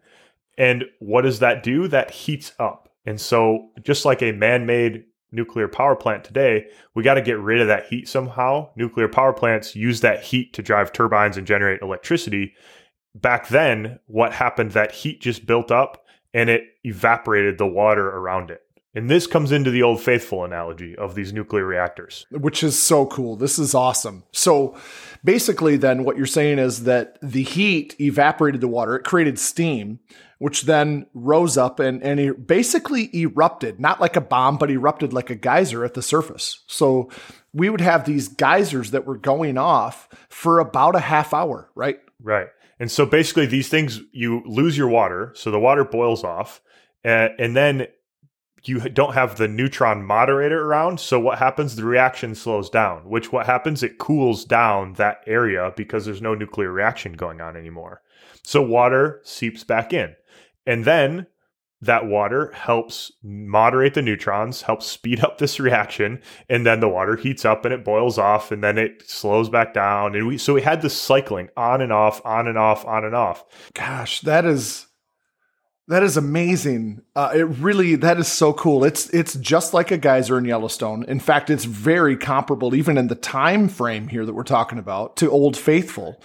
And 0.57 0.85
what 1.01 1.23
does 1.23 1.41
that 1.41 1.65
do? 1.65 1.89
That 1.89 2.13
heats 2.13 2.53
up. 2.61 2.89
And 3.05 3.21
so 3.21 3.71
just 3.83 4.05
like 4.05 4.23
a 4.23 4.33
man-made 4.33 5.07
nuclear 5.33 5.69
power 5.69 5.97
plant 5.97 6.25
today, 6.25 6.66
we 6.95 7.03
got 7.03 7.14
to 7.14 7.23
get 7.23 7.38
rid 7.38 7.61
of 7.61 7.69
that 7.69 7.87
heat 7.87 8.09
somehow. 8.09 8.69
Nuclear 8.77 9.09
power 9.09 9.33
plants 9.33 9.75
use 9.77 10.01
that 10.01 10.23
heat 10.23 10.53
to 10.55 10.62
drive 10.62 10.93
turbines 10.93 11.37
and 11.37 11.47
generate 11.47 11.83
electricity 11.83 12.55
back 13.14 13.49
then, 13.49 13.99
what 14.07 14.33
happened, 14.33 14.73
that 14.73 14.93
heat 14.93 15.21
just 15.21 15.47
built 15.47 15.71
up 15.71 16.05
and 16.33 16.49
it 16.49 16.64
evaporated 16.85 17.59
the 17.59 17.66
water 17.66 18.09
around 18.09 18.51
it. 18.51 18.62
And 18.94 19.09
this 19.09 19.26
comes 19.26 19.53
into 19.53 19.70
the 19.70 19.83
old 19.83 20.00
faithful 20.00 20.44
analogy 20.44 20.96
of 20.96 21.14
these 21.14 21.33
nuclear 21.33 21.64
reactors. 21.64 22.26
Which 22.33 22.64
is 22.64 22.76
so 22.76 23.07
cool. 23.07 23.37
This 23.37 23.59
is 23.59 23.72
awesome. 23.72 24.24
So 24.33 24.76
basically, 25.22 25.76
then 25.76 26.03
what 26.03 26.16
you're 26.16 26.26
saying 26.26 26.59
is 26.59 26.85
that 26.85 27.16
the 27.22 27.44
heat 27.44 27.94
evaporated 28.00 28.61
the 28.61 28.68
water, 28.68 28.96
it 28.96 29.05
created 29.05 29.38
steam, 29.38 30.00
which 30.38 30.62
then 30.62 31.07
rose 31.14 31.57
up 31.57 31.79
and, 31.79 32.03
and 32.03 32.18
it 32.18 32.46
basically 32.48 33.14
erupted, 33.14 33.79
not 33.79 34.00
like 34.00 34.16
a 34.16 34.20
bomb, 34.20 34.57
but 34.57 34.70
erupted 34.70 35.12
like 35.12 35.31
a 35.31 35.37
geyser 35.37 35.85
at 35.85 35.94
the 35.94 36.03
surface. 36.03 36.64
So 36.66 37.11
we 37.53 37.70
would 37.70 37.81
have 37.81 38.05
these 38.05 38.26
geysers 38.26 38.90
that 38.90 39.07
were 39.07 39.18
going 39.18 39.57
off 39.57 40.09
for 40.29 40.59
about 40.59 40.96
a 40.96 41.00
half 41.00 41.33
hour, 41.33 41.70
right? 41.76 42.00
Right. 42.20 42.48
And 42.81 42.90
so 42.90 43.05
basically, 43.07 43.46
these 43.46 43.68
things, 43.68 44.00
you 44.12 44.42
lose 44.46 44.76
your 44.76 44.88
water. 44.88 45.33
So 45.37 45.50
the 45.50 45.61
water 45.61 45.85
boils 45.85 46.24
off. 46.24 46.62
And, 47.05 47.33
and 47.38 47.57
then 47.57 47.87
you 48.64 48.81
don't 48.81 49.14
have 49.14 49.37
the 49.37 49.49
neutron 49.49 50.05
moderator 50.05 50.64
around. 50.64 51.01
So 51.01 51.18
what 51.18 51.38
happens? 51.38 51.77
The 51.77 51.85
reaction 51.85 52.35
slows 52.35 52.68
down, 52.68 53.09
which 53.09 53.33
what 53.33 53.46
happens? 53.46 53.83
It 53.83 53.99
cools 53.99 54.44
down 54.44 54.94
that 54.94 55.23
area 55.27 55.73
because 55.77 56.05
there's 56.05 56.23
no 56.23 56.35
nuclear 56.35 56.70
reaction 56.70 57.14
going 57.14 57.40
on 57.40 57.57
anymore. 57.57 58.03
So 58.42 58.62
water 58.62 59.20
seeps 59.25 59.64
back 59.64 59.92
in. 59.92 60.14
And 60.66 60.85
then 60.85 61.27
that 61.83 62.07
water 62.07 62.53
helps 62.53 63.11
moderate 63.23 63.94
the 63.94 64.03
neutrons, 64.03 64.62
helps 64.62 64.87
speed 64.87 65.25
up 65.25 65.38
this 65.38 65.59
reaction, 65.61 66.20
and 66.49 66.66
then 66.66 66.81
the 66.81 66.88
water 66.88 67.16
heats 67.16 67.44
up 67.44 67.64
and 67.64 67.73
it 67.73 67.85
boils 67.85 68.18
off, 68.18 68.53
and 68.53 68.62
then 68.62 68.77
it 68.77 69.09
slows 69.09 69.49
back 69.49 69.73
down. 69.73 70.14
And 70.14 70.27
we 70.27 70.37
so 70.37 70.55
we 70.55 70.62
had 70.62 70.83
this 70.83 71.01
cycling 71.01 71.49
on 71.57 71.81
and 71.81 71.92
off, 71.92 72.20
on 72.25 72.46
and 72.46 72.59
off, 72.59 72.85
on 72.85 73.05
and 73.05 73.14
off. 73.14 73.44
Gosh, 73.75 74.20
that 74.23 74.44
is 74.44 74.87
that 75.90 76.05
is 76.05 76.16
amazing. 76.16 77.03
Uh, 77.16 77.33
it 77.35 77.42
really 77.42 77.96
that 77.96 78.18
is 78.18 78.29
so 78.29 78.53
cool. 78.53 78.85
It's 78.85 79.11
it's 79.11 79.35
just 79.35 79.74
like 79.74 79.90
a 79.90 79.98
geyser 79.98 80.38
in 80.38 80.44
Yellowstone. 80.44 81.05
In 81.05 81.18
fact, 81.18 81.50
it's 81.50 81.64
very 81.64 82.16
comparable, 82.16 82.76
even 82.76 82.96
in 82.96 83.09
the 83.09 83.16
time 83.16 83.68
frame 83.68 84.07
here 84.07 84.24
that 84.24 84.33
we're 84.33 84.44
talking 84.44 84.79
about, 84.79 85.16
to 85.16 85.29
Old 85.29 85.57
Faithful. 85.57 86.22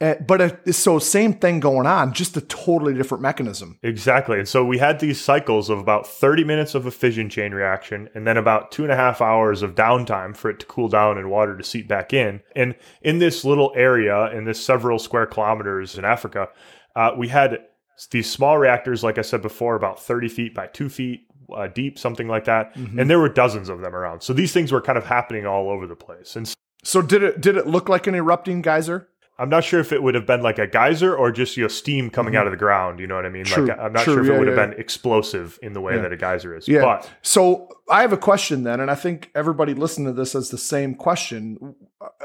Uh, 0.00 0.14
but 0.24 0.40
uh, 0.40 0.72
so 0.72 0.98
same 0.98 1.32
thing 1.32 1.58
going 1.58 1.86
on, 1.86 2.12
just 2.12 2.36
a 2.36 2.40
totally 2.42 2.94
different 2.94 3.20
mechanism. 3.20 3.78
Exactly. 3.82 4.38
And 4.38 4.46
so 4.46 4.64
we 4.64 4.78
had 4.78 5.00
these 5.00 5.20
cycles 5.20 5.70
of 5.70 5.80
about 5.80 6.06
30 6.06 6.44
minutes 6.44 6.76
of 6.76 6.86
a 6.86 6.90
fission 6.92 7.28
chain 7.28 7.52
reaction 7.52 8.08
and 8.14 8.24
then 8.24 8.36
about 8.36 8.70
two 8.70 8.84
and 8.84 8.92
a 8.92 8.96
half 8.96 9.20
hours 9.20 9.60
of 9.60 9.74
downtime 9.74 10.36
for 10.36 10.50
it 10.50 10.60
to 10.60 10.66
cool 10.66 10.88
down 10.88 11.18
and 11.18 11.30
water 11.30 11.56
to 11.56 11.64
seep 11.64 11.88
back 11.88 12.12
in. 12.12 12.40
And 12.54 12.76
in 13.02 13.18
this 13.18 13.44
little 13.44 13.72
area, 13.74 14.30
in 14.30 14.44
this 14.44 14.64
several 14.64 15.00
square 15.00 15.26
kilometers 15.26 15.98
in 15.98 16.04
Africa, 16.04 16.48
uh, 16.94 17.12
we 17.16 17.26
had 17.26 17.58
these 18.06 18.30
small 18.30 18.58
reactors, 18.58 19.02
like 19.02 19.18
I 19.18 19.22
said 19.22 19.42
before, 19.42 19.74
about 19.74 20.00
30 20.00 20.28
feet 20.28 20.54
by 20.54 20.66
two 20.66 20.88
feet 20.88 21.26
uh, 21.54 21.66
deep, 21.66 21.98
something 21.98 22.28
like 22.28 22.44
that. 22.44 22.74
Mm-hmm. 22.74 22.98
And 22.98 23.10
there 23.10 23.18
were 23.18 23.28
dozens 23.28 23.68
of 23.68 23.80
them 23.80 23.94
around. 23.94 24.22
So 24.22 24.32
these 24.32 24.52
things 24.52 24.72
were 24.72 24.80
kind 24.80 24.98
of 24.98 25.06
happening 25.06 25.46
all 25.46 25.70
over 25.70 25.86
the 25.86 25.96
place. 25.96 26.36
And 26.36 26.52
so 26.84 27.02
did 27.02 27.22
it 27.22 27.40
did 27.40 27.56
it 27.56 27.66
look 27.66 27.88
like 27.88 28.06
an 28.06 28.14
erupting 28.14 28.62
geyser? 28.62 29.08
I'm 29.40 29.48
not 29.48 29.62
sure 29.62 29.78
if 29.78 29.92
it 29.92 30.02
would 30.02 30.16
have 30.16 30.26
been 30.26 30.42
like 30.42 30.58
a 30.58 30.66
geyser 30.66 31.16
or 31.16 31.30
just 31.30 31.56
you 31.56 31.62
know 31.62 31.68
steam 31.68 32.10
coming 32.10 32.32
mm-hmm. 32.32 32.40
out 32.40 32.46
of 32.46 32.50
the 32.50 32.56
ground. 32.56 32.98
You 32.98 33.06
know 33.06 33.14
what 33.14 33.24
I 33.24 33.28
mean? 33.28 33.44
True, 33.44 33.66
like 33.66 33.78
I'm 33.78 33.92
not 33.92 34.02
true, 34.02 34.14
sure 34.14 34.22
if 34.22 34.28
yeah, 34.28 34.34
it 34.34 34.38
would 34.38 34.48
yeah, 34.48 34.56
have 34.56 34.70
been 34.70 34.80
explosive 34.80 35.58
in 35.62 35.74
the 35.74 35.80
way 35.80 35.94
yeah. 35.94 36.02
that 36.02 36.12
a 36.12 36.16
geyser 36.16 36.56
is. 36.56 36.66
Yeah. 36.66 36.80
But 36.80 37.10
so 37.22 37.68
I 37.88 38.00
have 38.00 38.12
a 38.12 38.18
question 38.18 38.64
then, 38.64 38.80
and 38.80 38.90
I 38.90 38.96
think 38.96 39.30
everybody 39.34 39.74
listening 39.74 40.08
to 40.08 40.12
this 40.12 40.32
has 40.32 40.50
the 40.50 40.58
same 40.58 40.94
question. 40.94 41.76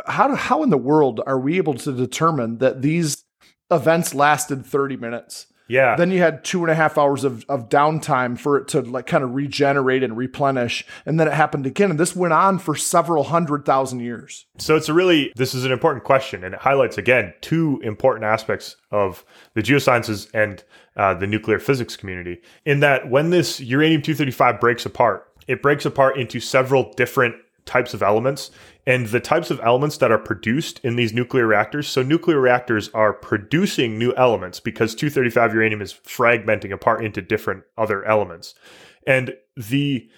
How 0.07 0.36
how 0.36 0.63
in 0.63 0.71
the 0.71 0.77
world 0.77 1.21
are 1.27 1.39
we 1.39 1.57
able 1.57 1.75
to 1.75 1.91
determine 1.91 2.57
that 2.57 2.81
these 2.81 3.23
events 3.69 4.15
lasted 4.15 4.65
30 4.65 4.97
minutes? 4.97 5.47
Yeah. 5.73 5.95
Then 5.95 6.12
you 6.12 6.19
had 6.19 6.43
two 6.43 6.62
and 6.62 6.69
a 6.69 6.75
half 6.75 6.99
hours 6.99 7.23
of, 7.23 7.43
of 7.49 7.67
downtime 7.67 8.38
for 8.38 8.57
it 8.57 8.67
to 8.69 8.81
like 8.81 9.07
kind 9.07 9.23
of 9.23 9.33
regenerate 9.33 10.03
and 10.03 10.15
replenish. 10.15 10.86
And 11.03 11.19
then 11.19 11.27
it 11.27 11.33
happened 11.33 11.65
again. 11.65 11.89
And 11.89 11.99
this 11.99 12.15
went 12.15 12.31
on 12.31 12.59
for 12.59 12.75
several 12.75 13.23
hundred 13.23 13.65
thousand 13.65 14.01
years. 14.01 14.45
So 14.59 14.75
it's 14.75 14.88
a 14.88 14.93
really, 14.93 15.33
this 15.36 15.55
is 15.55 15.65
an 15.65 15.71
important 15.71 16.05
question. 16.05 16.43
And 16.43 16.53
it 16.53 16.59
highlights 16.59 16.99
again 16.99 17.33
two 17.41 17.81
important 17.83 18.23
aspects 18.25 18.75
of 18.91 19.25
the 19.55 19.63
geosciences 19.63 20.29
and 20.31 20.63
uh, 20.95 21.15
the 21.15 21.25
nuclear 21.25 21.57
physics 21.57 21.95
community. 21.95 22.39
In 22.65 22.81
that 22.81 23.09
when 23.09 23.31
this 23.31 23.59
uranium 23.59 24.03
235 24.03 24.59
breaks 24.59 24.86
apart, 24.86 25.27
it 25.47 25.63
breaks 25.63 25.86
apart 25.86 26.17
into 26.17 26.39
several 26.39 26.93
different 26.93 27.36
types 27.65 27.93
of 27.95 28.03
elements 28.03 28.51
and 28.85 29.07
the 29.07 29.19
types 29.19 29.49
of 29.49 29.59
elements 29.61 29.97
that 29.97 30.11
are 30.11 30.17
produced 30.17 30.79
in 30.83 30.95
these 30.95 31.13
nuclear 31.13 31.47
reactors. 31.47 31.87
So, 31.87 32.03
nuclear 32.03 32.39
reactors 32.39 32.89
are 32.89 33.13
producing 33.13 33.97
new 33.97 34.13
elements 34.15 34.59
because 34.59 34.95
235 34.95 35.53
uranium 35.53 35.81
is 35.81 35.93
fragmenting 35.93 36.71
apart 36.71 37.03
into 37.03 37.21
different 37.21 37.63
other 37.77 38.03
elements. 38.05 38.55
And 39.05 39.35
the 39.55 40.09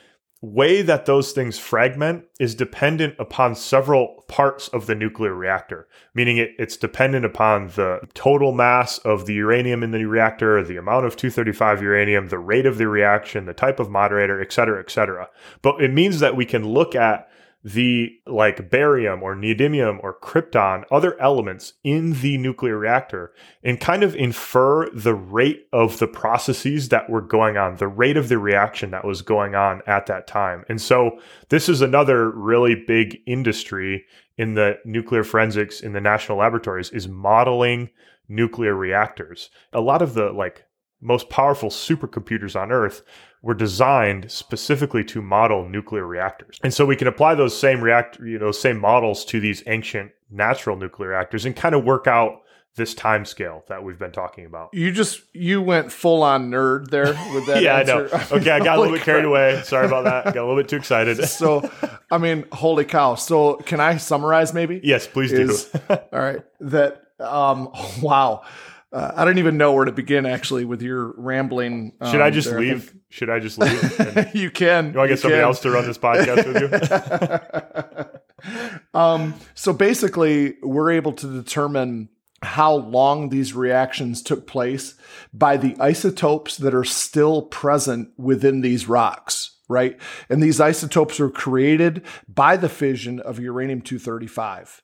way 0.41 0.81
that 0.81 1.05
those 1.05 1.31
things 1.31 1.57
fragment 1.57 2.25
is 2.39 2.53
dependent 2.53 3.15
upon 3.17 3.55
several 3.55 4.23
parts 4.27 4.67
of 4.69 4.85
the 4.85 4.93
nuclear 4.93 5.33
reactor, 5.33 5.87
meaning 6.13 6.37
it, 6.37 6.51
it's 6.59 6.77
dependent 6.77 7.25
upon 7.25 7.67
the 7.69 7.99
total 8.13 8.51
mass 8.51 8.97
of 8.99 9.25
the 9.25 9.33
uranium 9.33 9.81
in 9.81 9.91
the 9.91 10.05
reactor, 10.05 10.63
the 10.63 10.77
amount 10.77 11.05
of 11.05 11.15
235 11.15 11.81
uranium, 11.81 12.27
the 12.27 12.37
rate 12.37 12.65
of 12.65 12.77
the 12.77 12.87
reaction, 12.87 13.45
the 13.45 13.53
type 13.53 13.79
of 13.79 13.89
moderator, 13.89 14.39
et 14.39 14.51
cetera, 14.51 14.79
et 14.79 14.91
cetera. 14.91 15.27
But 15.61 15.81
it 15.81 15.91
means 15.91 16.19
that 16.19 16.35
we 16.35 16.45
can 16.45 16.67
look 16.67 16.95
at 16.95 17.27
the 17.65 18.15
like 18.27 18.69
barium 18.69 19.23
or 19.23 19.35
neodymium 19.35 19.97
or 20.03 20.19
krypton, 20.19 20.83
other 20.91 21.19
elements 21.19 21.73
in 21.83 22.13
the 22.21 22.37
nuclear 22.37 22.77
reactor, 22.77 23.33
and 23.63 23.79
kind 23.79 24.03
of 24.03 24.15
infer 24.15 24.87
the 24.91 25.15
rate 25.15 25.65
of 25.73 25.97
the 25.97 26.07
processes 26.07 26.89
that 26.89 27.09
were 27.09 27.21
going 27.21 27.57
on, 27.57 27.77
the 27.77 27.87
rate 27.87 28.17
of 28.17 28.29
the 28.29 28.37
reaction 28.37 28.91
that 28.91 29.03
was 29.03 29.23
going 29.23 29.55
on 29.55 29.81
at 29.87 30.05
that 30.05 30.27
time. 30.27 30.63
And 30.69 30.79
so 30.79 31.19
this 31.49 31.67
is 31.67 31.81
another 31.81 32.29
really 32.29 32.75
big 32.75 33.17
industry 33.25 34.05
in 34.37 34.53
the 34.53 34.77
nuclear 34.85 35.23
forensics 35.23 35.81
in 35.81 35.93
the 35.93 36.01
national 36.01 36.37
laboratories 36.37 36.91
is 36.91 37.07
modeling 37.07 37.89
nuclear 38.27 38.75
reactors. 38.75 39.49
A 39.73 39.81
lot 39.81 40.03
of 40.03 40.13
the 40.13 40.31
like 40.31 40.65
most 41.01 41.29
powerful 41.29 41.69
supercomputers 41.69 42.59
on 42.59 42.71
earth 42.71 43.03
were 43.41 43.53
designed 43.53 44.31
specifically 44.31 45.03
to 45.03 45.21
model 45.21 45.69
nuclear 45.69 46.07
reactors. 46.07 46.59
And 46.63 46.73
so 46.73 46.83
we 46.83 46.95
can 46.95 47.07
apply 47.07 47.35
those 47.35 47.57
same 47.57 47.79
reactor, 47.79 48.25
you 48.25 48.39
know, 48.39 48.51
same 48.51 48.79
models 48.79 49.23
to 49.25 49.39
these 49.39 49.61
ancient 49.67 50.11
natural 50.31 50.75
nuclear 50.75 51.09
reactors 51.09 51.45
and 51.45 51.55
kind 51.55 51.75
of 51.75 51.83
work 51.83 52.07
out 52.07 52.41
this 52.75 52.93
time 52.93 53.23
scale 53.23 53.63
that 53.67 53.83
we've 53.83 53.99
been 53.99 54.11
talking 54.11 54.45
about. 54.45 54.69
You 54.73 54.91
just 54.91 55.21
you 55.33 55.61
went 55.61 55.91
full 55.91 56.23
on 56.23 56.49
nerd 56.49 56.89
there 56.89 57.13
with 57.33 57.45
that. 57.45 57.61
yeah, 57.61 57.77
answer. 57.77 58.09
I 58.11 58.17
know. 58.17 58.25
Okay, 58.31 58.49
I 58.49 58.59
got 58.59 58.77
a 58.77 58.81
little 58.81 58.95
bit 58.95 59.03
carried 59.03 59.25
away. 59.25 59.61
Sorry 59.63 59.85
about 59.85 60.05
that. 60.05 60.25
Got 60.33 60.37
a 60.37 60.47
little 60.47 60.57
bit 60.57 60.67
too 60.67 60.77
excited. 60.77 61.23
so, 61.29 61.69
I 62.11 62.17
mean, 62.17 62.45
holy 62.51 62.83
cow. 62.83 63.15
So, 63.15 63.57
can 63.57 63.79
I 63.79 63.97
summarize 63.97 64.53
maybe? 64.53 64.81
Yes, 64.83 65.07
please 65.07 65.31
Is, 65.31 65.65
do. 65.65 65.79
all 65.89 65.99
right. 66.13 66.43
That 66.61 67.03
um 67.19 67.69
wow 68.01 68.43
uh, 68.91 69.11
I 69.15 69.25
don't 69.25 69.39
even 69.39 69.57
know 69.57 69.73
where 69.73 69.85
to 69.85 69.91
begin 69.91 70.25
actually 70.25 70.65
with 70.65 70.81
your 70.81 71.13
rambling. 71.17 71.93
Should 72.09 72.21
I 72.21 72.27
um, 72.27 72.33
just 72.33 72.49
there. 72.49 72.59
leave? 72.59 72.95
Should 73.09 73.29
I 73.29 73.39
just 73.39 73.57
leave? 73.57 73.99
And- 73.99 74.31
you 74.33 74.49
can. 74.51 74.91
you 74.91 74.97
want 74.97 75.09
to 75.09 75.15
get 75.15 75.19
somebody 75.19 75.41
can. 75.41 75.47
else 75.47 75.59
to 75.61 75.71
run 75.71 75.85
this 75.85 75.97
podcast 75.97 76.45
with 76.47 78.11
you? 78.43 78.49
um, 78.99 79.33
so 79.53 79.73
basically, 79.73 80.55
we're 80.61 80.91
able 80.91 81.13
to 81.13 81.27
determine 81.27 82.09
how 82.41 82.75
long 82.75 83.29
these 83.29 83.53
reactions 83.53 84.21
took 84.21 84.47
place 84.47 84.95
by 85.33 85.57
the 85.57 85.75
isotopes 85.79 86.57
that 86.57 86.73
are 86.73 86.83
still 86.83 87.43
present 87.43 88.09
within 88.17 88.61
these 88.61 88.87
rocks, 88.87 89.57
right? 89.67 89.99
And 90.29 90.41
these 90.41 90.61
isotopes 90.61 91.19
are 91.19 91.29
created 91.29 92.03
by 92.27 92.55
the 92.55 92.69
fission 92.69 93.19
of 93.19 93.39
uranium 93.39 93.81
235. 93.81 94.81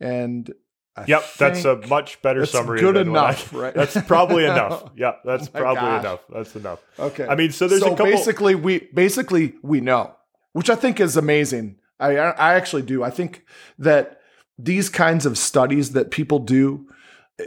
And 0.00 0.52
I 0.96 1.04
Yep, 1.08 1.24
that's 1.38 1.64
a 1.64 1.76
much 1.88 2.22
better 2.22 2.40
that's 2.40 2.52
summary. 2.52 2.78
good 2.80 2.94
what 2.94 3.06
I- 3.06 3.10
enough, 3.28 3.52
right? 3.62 3.74
That's 3.74 4.00
probably 4.02 4.44
enough. 4.44 4.90
Yeah, 4.96 5.12
that's 5.24 5.48
Oh 5.48 5.58
probably 5.58 5.80
gosh. 5.80 6.00
enough. 6.04 6.20
That's 6.32 6.56
enough. 6.56 6.80
Okay. 6.98 7.26
I 7.26 7.34
mean, 7.34 7.50
so 7.50 7.66
there's 7.66 7.82
a 7.82 7.88
couple. 7.90 8.06
basically 8.06 8.54
we 8.54 8.78
basically 8.94 9.54
we 9.62 9.80
know, 9.80 10.14
which 10.52 10.70
I 10.70 10.76
think 10.76 11.00
is 11.00 11.16
amazing. 11.16 11.76
I 11.98 12.16
I 12.16 12.54
actually 12.54 12.82
do. 12.82 13.02
I 13.02 13.10
think 13.10 13.44
that 13.78 14.20
these 14.58 14.88
kinds 14.88 15.26
of 15.26 15.36
studies 15.36 15.92
that 15.92 16.10
people 16.12 16.38
do 16.38 16.86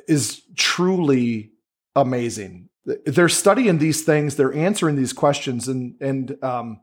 is 0.07 0.41
truly 0.55 1.51
amazing. 1.95 2.69
They're 3.05 3.29
studying 3.29 3.77
these 3.79 4.03
things, 4.03 4.35
they're 4.35 4.53
answering 4.53 4.95
these 4.97 5.13
questions, 5.13 5.67
and 5.67 5.95
and 6.01 6.41
um, 6.43 6.81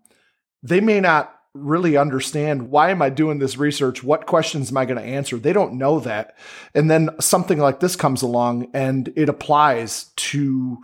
they 0.63 0.81
may 0.81 1.01
not 1.01 1.35
really 1.55 1.97
understand 1.97 2.71
why 2.71 2.91
am 2.91 3.01
I 3.01 3.11
doing 3.11 3.39
this 3.39 3.57
research? 3.57 4.03
What 4.03 4.27
questions 4.27 4.71
am 4.71 4.77
I 4.77 4.85
going 4.85 4.99
to 4.99 5.05
answer? 5.05 5.39
They 5.39 5.53
don't 5.53 5.75
know 5.75 6.01
that. 6.01 6.37
And 6.75 6.91
then 6.91 7.11
something 7.21 7.59
like 7.59 7.81
this 7.81 7.97
comes 7.97 8.23
along 8.23 8.71
and 8.75 9.13
it 9.17 9.29
applies 9.29 10.07
to 10.17 10.79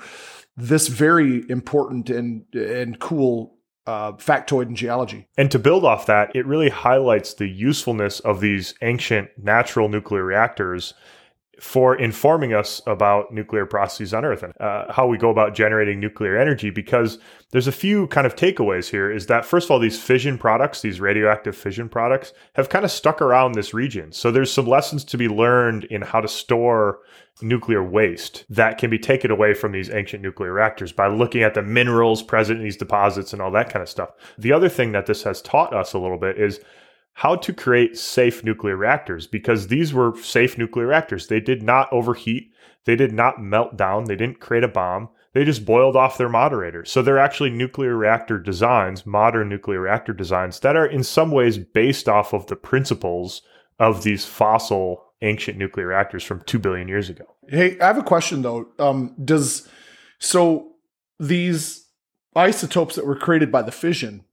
this 0.57 0.89
very 0.89 1.49
important 1.51 2.11
and 2.11 2.45
and 2.55 2.99
cool 2.99 3.57
uh, 3.87 4.13
factoid 4.13 4.67
in 4.67 4.77
geology. 4.77 5.27
And 5.37 5.51
to 5.51 5.59
build 5.59 5.85
off 5.85 6.07
that, 6.07 6.35
it 6.37 6.47
really 6.47 6.69
highlights 6.69 7.35
the 7.35 7.49
usefulness 7.49 8.21
of 8.21 8.41
these 8.41 8.75
ancient 8.83 9.31
natural 9.37 9.89
nuclear 9.89 10.25
reactors 10.25 10.95
for 11.61 11.95
informing 11.95 12.55
us 12.55 12.81
about 12.87 13.33
nuclear 13.33 13.67
processes 13.67 14.15
on 14.15 14.25
Earth 14.25 14.43
and 14.43 14.59
uh, 14.61 14.91
how 14.91 15.07
we 15.07 15.19
go 15.19 15.31
about 15.31 15.55
generating 15.55 16.01
nuclear 16.01 16.37
energy. 16.37 16.71
Because 16.71 17.19
there's 17.51 17.67
a 17.67 17.73
few 17.73 18.07
kind 18.07 18.27
of 18.27 18.35
takeaways 18.35 18.91
here 18.91 19.11
is 19.11 19.27
that, 19.27 19.45
first 19.45 19.67
of 19.67 19.71
all, 19.71 19.79
these 19.79 20.01
fission 20.01 20.39
products, 20.39 20.81
these 20.81 21.01
radioactive 21.01 21.55
fission 21.55 21.89
products, 21.89 22.33
have 22.55 22.71
kind 22.71 22.85
of 22.85 22.91
stuck 22.91 23.21
around 23.21 23.53
this 23.53 23.75
region. 23.75 24.11
So 24.13 24.31
there's 24.31 24.53
some 24.53 24.67
lessons 24.67 25.05
to 25.05 25.19
be 25.19 25.29
learned 25.29 25.85
in 25.85 26.03
how 26.03 26.21
to 26.21 26.29
store 26.29 27.01
nuclear 27.43 27.83
waste 27.83 28.45
that 28.49 28.79
can 28.79 28.91
be 28.91 28.99
taken 28.99 29.31
away 29.31 29.55
from 29.55 29.73
these 29.73 29.91
ancient 29.91 30.23
nuclear 30.23 30.53
reactors 30.53 30.93
by 30.93 31.07
looking 31.09 31.43
at 31.43 31.55
the 31.55 31.63
minerals 31.63 32.23
present 32.23 32.59
in 32.59 32.65
these 32.65 32.77
deposits 32.77 33.33
and 33.33 33.41
all 33.41 33.51
that 33.51 33.71
kind 33.71 33.83
of 33.83 33.89
stuff. 33.89 34.11
The 34.39 34.53
other 34.53 34.69
thing 34.69 34.93
that 34.93 35.07
this 35.07 35.23
has 35.23 35.43
taught 35.43 35.75
us 35.75 35.93
a 35.93 35.99
little 35.99 36.19
bit 36.19 36.39
is 36.39 36.61
how 37.15 37.37
to 37.37 37.53
create 37.53 37.99
safe 37.99 38.43
nuclear 38.45 38.77
reactors 38.77 39.27
because 39.27 39.67
these 39.67 39.93
were 39.93 40.17
safe 40.23 40.57
nuclear 40.57 40.87
reactors. 40.87 41.27
They 41.27 41.41
did 41.41 41.63
not 41.63 41.93
overheat, 41.93 42.53
they 42.85 42.97
did 42.97 43.13
not 43.13 43.43
melt 43.43 43.77
down, 43.77 44.05
they 44.05 44.17
didn't 44.17 44.41
create 44.41 44.65
a 44.65 44.69
bomb. 44.69 45.11
They 45.33 45.45
just 45.45 45.65
boiled 45.65 45.95
off 45.95 46.19
their 46.19 46.29
moderator. 46.29 46.85
So 46.85 47.03
they're 47.03 47.19
actually 47.19 47.51
nuclear 47.51 47.97
reactor 47.97 48.39
designs, 48.39 49.07
modern 49.07 49.49
nuclear 49.49 49.81
reactor 49.81 50.13
designs 50.13 50.59
that 50.61 50.75
are 50.75 50.87
in 50.87 51.05
some 51.05 51.31
ways 51.31 51.57
based 51.57 52.09
off 52.09 52.33
of 52.33 52.49
the 52.49 52.57
principles 52.57 53.43
of 53.79 54.03
these 54.03 54.25
fossil 54.25 55.05
ancient 55.23 55.57
nuclear 55.57 55.87
reactors 55.87 56.25
from 56.25 56.43
2 56.43 56.59
billion 56.59 56.89
years 56.89 57.09
ago. 57.09 57.25
Hey, 57.49 57.79
I 57.79 57.87
have 57.87 57.99
a 57.99 58.03
question 58.03 58.43
though. 58.43 58.69
Um, 58.79 59.15
does 59.23 59.69
so 60.19 60.73
these 61.19 61.87
isotopes 62.35 62.97
that 62.97 63.07
were 63.07 63.17
created 63.17 63.53
by 63.53 63.63
the 63.63 63.73
fission 63.73 64.25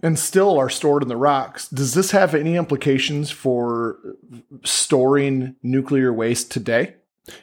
and 0.00 0.18
still 0.18 0.58
are 0.58 0.70
stored 0.70 1.02
in 1.02 1.08
the 1.08 1.16
rocks, 1.16 1.68
does 1.68 1.94
this 1.94 2.10
have 2.10 2.34
any 2.34 2.56
implications 2.56 3.30
for 3.30 3.98
storing 4.64 5.56
nuclear 5.62 6.12
waste 6.12 6.50
today? 6.50 6.94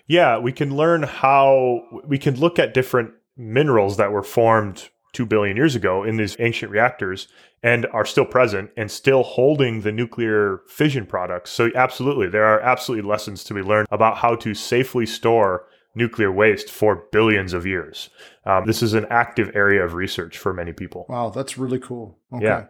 Yeah, 0.07 0.37
we 0.37 0.51
can 0.51 0.75
learn 0.75 1.03
how 1.03 1.81
we 2.05 2.17
can 2.17 2.39
look 2.39 2.59
at 2.59 2.73
different 2.73 3.13
minerals 3.35 3.97
that 3.97 4.11
were 4.11 4.23
formed 4.23 4.89
2 5.13 5.25
billion 5.25 5.55
years 5.55 5.75
ago 5.75 6.03
in 6.03 6.17
these 6.17 6.35
ancient 6.39 6.71
reactors 6.71 7.27
and 7.61 7.85
are 7.87 8.05
still 8.05 8.25
present 8.25 8.71
and 8.75 8.89
still 8.89 9.23
holding 9.23 9.81
the 9.81 9.91
nuclear 9.91 10.61
fission 10.67 11.05
products. 11.05 11.51
So, 11.51 11.69
absolutely, 11.75 12.27
there 12.27 12.45
are 12.45 12.59
absolutely 12.61 13.07
lessons 13.09 13.43
to 13.45 13.53
be 13.53 13.61
learned 13.61 13.87
about 13.91 14.17
how 14.17 14.35
to 14.35 14.53
safely 14.53 15.05
store 15.05 15.65
nuclear 15.95 16.31
waste 16.31 16.69
for 16.69 17.07
billions 17.11 17.53
of 17.53 17.65
years. 17.65 18.09
Um, 18.45 18.65
this 18.65 18.81
is 18.81 18.93
an 18.93 19.05
active 19.09 19.51
area 19.55 19.83
of 19.83 19.93
research 19.93 20.37
for 20.37 20.53
many 20.53 20.73
people. 20.73 21.05
Wow, 21.09 21.29
that's 21.29 21.57
really 21.57 21.79
cool. 21.79 22.19
Okay. 22.33 22.45
Yeah. 22.45 22.65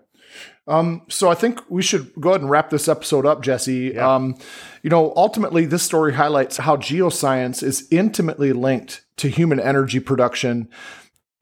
Um, 0.67 1.03
so 1.09 1.29
I 1.29 1.35
think 1.35 1.59
we 1.69 1.81
should 1.81 2.13
go 2.19 2.29
ahead 2.29 2.41
and 2.41 2.49
wrap 2.49 2.69
this 2.69 2.87
episode 2.87 3.25
up, 3.25 3.41
Jesse. 3.41 3.91
Yeah. 3.95 4.15
Um, 4.15 4.37
you 4.81 4.89
know, 4.89 5.13
ultimately, 5.15 5.65
this 5.65 5.83
story 5.83 6.13
highlights 6.13 6.57
how 6.57 6.77
geoscience 6.77 7.61
is 7.61 7.87
intimately 7.91 8.53
linked 8.53 9.05
to 9.17 9.27
human 9.27 9.59
energy 9.59 9.99
production, 9.99 10.69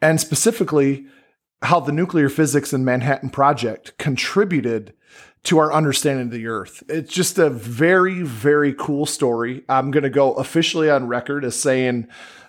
and 0.02 0.20
specifically 0.20 1.06
how 1.62 1.80
the 1.80 1.92
nuclear 1.92 2.28
physics 2.30 2.74
and 2.74 2.84
Manhattan 2.84 3.30
Project 3.30 3.98
contributed 3.98 4.94
to 5.44 5.58
our 5.58 5.74
understanding 5.74 6.28
of 6.28 6.32
the 6.32 6.48
Earth. 6.48 6.84
It's 6.88 7.12
just 7.12 7.38
a 7.38 7.50
very, 7.50 8.22
very 8.22 8.74
cool 8.74 9.06
story. 9.06 9.64
I'm 9.68 9.92
going 9.92 10.04
to 10.04 10.10
go 10.10 10.34
officially 10.34 10.90
on 10.90 11.08
record 11.08 11.44
as 11.44 11.60
saying 11.60 12.08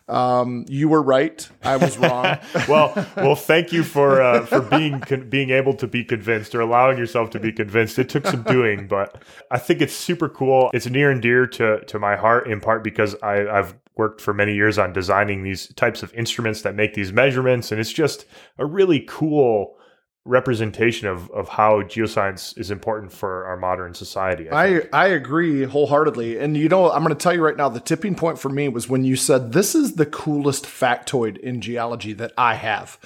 um, 0.08 0.66
you 0.68 0.88
were 0.88 1.02
right, 1.02 1.48
I 1.62 1.76
was 1.76 1.96
wrong. 1.96 2.38
well, 2.68 2.92
well, 3.16 3.36
thank 3.36 3.72
you 3.72 3.82
for 3.82 4.20
uh, 4.20 4.44
for 4.44 4.60
being 4.60 5.00
con- 5.00 5.28
being 5.28 5.50
able 5.50 5.74
to 5.74 5.86
be 5.86 6.04
convinced 6.04 6.54
or 6.54 6.60
allowing 6.60 6.98
yourself 6.98 7.30
to 7.30 7.40
be 7.40 7.52
convinced. 7.52 7.98
It 7.98 8.08
took 8.08 8.26
some 8.26 8.42
doing, 8.42 8.88
but 8.88 9.22
I 9.50 9.58
think 9.58 9.80
it's 9.80 9.94
super 9.94 10.28
cool. 10.28 10.70
It's 10.74 10.86
near 10.86 11.10
and 11.10 11.22
dear 11.22 11.46
to 11.46 11.84
to 11.84 11.98
my 11.98 12.16
heart, 12.16 12.48
in 12.48 12.60
part 12.60 12.82
because 12.82 13.14
I, 13.22 13.46
I've 13.46 13.74
worked 13.96 14.20
for 14.20 14.34
many 14.34 14.54
years 14.54 14.78
on 14.78 14.92
designing 14.92 15.44
these 15.44 15.72
types 15.74 16.02
of 16.02 16.12
instruments 16.14 16.62
that 16.62 16.74
make 16.74 16.94
these 16.94 17.12
measurements, 17.12 17.70
and 17.70 17.80
it's 17.80 17.92
just 17.92 18.26
a 18.58 18.66
really 18.66 19.04
cool 19.08 19.78
representation 20.24 21.08
of 21.08 21.28
of 21.30 21.48
how 21.48 21.82
geoscience 21.82 22.56
is 22.56 22.70
important 22.70 23.12
for 23.12 23.44
our 23.44 23.56
modern 23.56 23.92
society. 23.94 24.48
I, 24.48 24.76
I. 24.76 24.82
I 24.92 25.06
agree 25.08 25.64
wholeheartedly. 25.64 26.38
And 26.38 26.56
you 26.56 26.68
know, 26.68 26.90
I'm 26.90 27.02
going 27.02 27.14
to 27.14 27.20
tell 27.20 27.34
you 27.34 27.42
right 27.42 27.56
now, 27.56 27.68
the 27.68 27.80
tipping 27.80 28.14
point 28.14 28.38
for 28.38 28.48
me 28.48 28.68
was 28.68 28.88
when 28.88 29.04
you 29.04 29.16
said, 29.16 29.52
this 29.52 29.74
is 29.74 29.94
the 29.94 30.06
coolest 30.06 30.64
factoid 30.64 31.38
in 31.38 31.60
geology 31.60 32.12
that 32.14 32.32
I 32.38 32.54
have. 32.54 32.98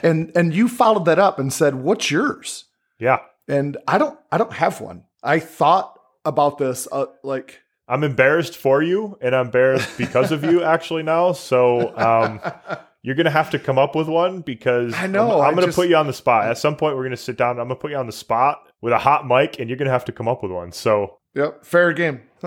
and, 0.02 0.30
and 0.36 0.54
you 0.54 0.68
followed 0.68 1.06
that 1.06 1.18
up 1.18 1.38
and 1.38 1.52
said, 1.52 1.76
what's 1.76 2.10
yours? 2.10 2.66
yeah. 2.98 3.20
And 3.48 3.78
I 3.88 3.98
don't, 3.98 4.16
I 4.30 4.38
don't 4.38 4.52
have 4.52 4.80
one. 4.80 5.04
I 5.24 5.40
thought 5.40 5.98
about 6.24 6.58
this, 6.58 6.86
uh, 6.92 7.06
like, 7.24 7.60
I'm 7.88 8.04
embarrassed 8.04 8.56
for 8.56 8.80
you, 8.80 9.18
and 9.20 9.34
I'm 9.34 9.46
embarrassed 9.46 9.98
because 9.98 10.30
of 10.30 10.44
you 10.44 10.62
actually 10.74 11.02
now. 11.02 11.32
So 11.32 11.96
um, 11.96 12.40
you're 13.02 13.14
gonna 13.14 13.30
have 13.30 13.50
to 13.50 13.58
come 13.58 13.78
up 13.78 13.94
with 13.94 14.08
one 14.08 14.40
because 14.40 14.94
I 14.94 15.06
know, 15.06 15.40
I'm, 15.40 15.40
I'm 15.40 15.46
I 15.46 15.50
gonna 15.54 15.66
just- 15.66 15.76
put 15.76 15.88
you 15.88 15.96
on 15.96 16.06
the 16.06 16.12
spot. 16.12 16.46
At 16.48 16.58
some 16.58 16.76
point, 16.76 16.96
we're 16.96 17.04
gonna 17.04 17.16
sit 17.16 17.36
down. 17.36 17.52
and 17.52 17.60
I'm 17.60 17.66
gonna 17.68 17.80
put 17.80 17.90
you 17.90 17.96
on 17.96 18.06
the 18.06 18.12
spot 18.12 18.68
with 18.80 18.92
a 18.92 18.98
hot 18.98 19.26
mic, 19.26 19.58
and 19.58 19.68
you're 19.70 19.78
gonna 19.78 19.90
have 19.90 20.04
to 20.06 20.12
come 20.12 20.28
up 20.28 20.42
with 20.42 20.52
one. 20.52 20.72
So 20.72 21.16
Yep, 21.34 21.64
fair 21.64 21.92
game. 21.92 22.22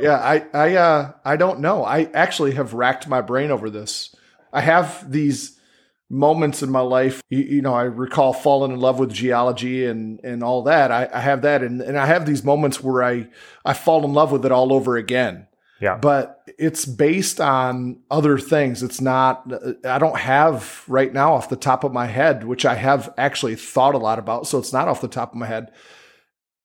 yeah, 0.00 0.18
I 0.22 0.44
I 0.52 0.76
uh 0.76 1.12
I 1.24 1.36
don't 1.36 1.60
know. 1.60 1.84
I 1.84 2.10
actually 2.14 2.52
have 2.54 2.74
racked 2.74 3.08
my 3.08 3.20
brain 3.20 3.50
over 3.50 3.70
this. 3.70 4.14
I 4.52 4.60
have 4.60 5.10
these 5.10 5.58
moments 6.10 6.62
in 6.62 6.70
my 6.70 6.80
life. 6.80 7.22
You, 7.30 7.38
you 7.38 7.62
know, 7.62 7.72
I 7.74 7.82
recall 7.84 8.32
falling 8.32 8.72
in 8.72 8.80
love 8.80 8.98
with 8.98 9.12
geology 9.12 9.86
and 9.86 10.20
and 10.24 10.42
all 10.42 10.62
that. 10.64 10.90
I, 10.90 11.08
I 11.12 11.20
have 11.20 11.42
that, 11.42 11.62
and 11.62 11.80
and 11.80 11.98
I 11.98 12.06
have 12.06 12.26
these 12.26 12.44
moments 12.44 12.82
where 12.82 13.02
I 13.02 13.28
I 13.64 13.72
fall 13.72 14.04
in 14.04 14.12
love 14.12 14.32
with 14.32 14.44
it 14.44 14.52
all 14.52 14.72
over 14.72 14.96
again. 14.96 15.46
Yeah, 15.80 15.96
But 15.96 16.42
it's 16.58 16.84
based 16.84 17.40
on 17.40 18.00
other 18.10 18.38
things. 18.38 18.82
It's 18.82 19.00
not. 19.00 19.50
I 19.84 19.98
don't 19.98 20.18
have 20.18 20.84
right 20.86 21.10
now 21.12 21.32
off 21.32 21.48
the 21.48 21.56
top 21.56 21.84
of 21.84 21.92
my 21.92 22.06
head, 22.06 22.44
which 22.44 22.66
I 22.66 22.74
have 22.74 23.14
actually 23.16 23.54
thought 23.56 23.94
a 23.94 23.98
lot 23.98 24.18
about. 24.18 24.46
So 24.46 24.58
it's 24.58 24.72
not 24.72 24.88
off 24.88 25.00
the 25.00 25.08
top 25.08 25.32
of 25.32 25.38
my 25.38 25.46
head. 25.46 25.72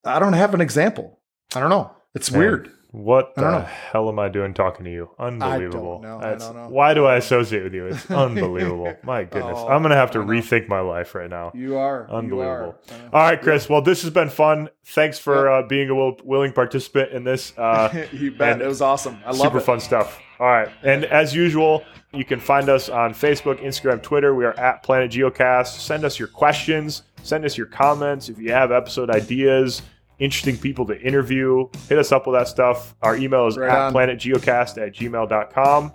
I 0.03 0.19
don't 0.19 0.33
have 0.33 0.53
an 0.53 0.59
example. 0.59 1.19
I 1.55 1.61
don't 1.61 1.69
know. 1.69 1.95
It's 2.13 2.29
Man, 2.29 2.39
weird. 2.39 2.71
What 2.95 3.33
I 3.37 3.41
the 3.41 3.61
hell 3.61 4.07
am 4.09 4.19
I 4.19 4.29
doing 4.29 4.53
talking 4.53 4.85
to 4.85 4.91
you? 4.91 5.09
Unbelievable. 5.19 6.01
I 6.21 6.35
don't 6.35 6.55
know. 6.55 6.67
Why 6.69 6.93
do 6.93 7.05
I 7.05 7.17
associate 7.17 7.63
with 7.63 7.73
you? 7.73 7.87
It's 7.87 8.09
unbelievable. 8.11 8.95
My 9.03 9.23
goodness. 9.25 9.57
Oh, 9.59 9.67
I'm 9.67 9.81
gonna 9.81 9.95
have 9.95 10.11
to 10.11 10.19
I 10.19 10.23
know. 10.23 10.29
rethink 10.31 10.67
my 10.69 10.79
life 10.79 11.13
right 11.13 11.29
now. 11.29 11.51
You 11.53 11.75
are 11.77 12.09
Unbelievable. 12.09 12.75
You 12.89 12.95
are. 12.95 13.09
All 13.13 13.21
right, 13.29 13.41
Chris. 13.41 13.67
Well, 13.67 13.81
this 13.81 14.01
has 14.03 14.11
been 14.11 14.29
fun. 14.29 14.69
Thanks 14.85 15.19
for 15.19 15.49
uh, 15.49 15.63
being 15.67 15.89
a 15.89 15.95
will- 15.95 16.19
willing 16.23 16.53
participant 16.53 17.11
in 17.11 17.23
this. 17.23 17.53
Uh, 17.57 18.05
you 18.13 18.31
bet. 18.31 18.61
It 18.61 18.67
was 18.67 18.81
awesome. 18.81 19.17
I 19.25 19.29
love 19.31 19.37
super 19.39 19.57
it. 19.57 19.61
fun 19.61 19.79
stuff. 19.79 20.19
All 20.39 20.47
right. 20.47 20.69
And 20.83 21.05
as 21.05 21.35
usual, 21.35 21.83
you 22.13 22.23
can 22.25 22.39
find 22.39 22.69
us 22.69 22.87
on 22.89 23.13
Facebook, 23.13 23.61
Instagram, 23.61 24.01
Twitter. 24.01 24.33
We 24.35 24.45
are 24.45 24.57
at 24.59 24.83
Planet 24.83 25.11
Geocast. 25.11 25.79
Send 25.79 26.05
us 26.05 26.17
your 26.17 26.27
questions, 26.29 27.03
send 27.23 27.45
us 27.45 27.57
your 27.57 27.67
comments. 27.67 28.29
If 28.29 28.39
you 28.39 28.51
have 28.51 28.71
episode 28.71 29.09
ideas, 29.09 29.81
interesting 30.19 30.57
people 30.57 30.85
to 30.87 30.99
interview, 31.01 31.67
hit 31.89 31.97
us 31.97 32.11
up 32.11 32.27
with 32.27 32.35
that 32.39 32.47
stuff. 32.47 32.95
Our 33.01 33.15
email 33.17 33.47
is 33.47 33.57
Right 33.57 33.69
at 33.69 33.77
on. 33.77 33.93
planetgeocast 33.93 34.81
at 34.85 34.93
gmail.com. 34.95 35.93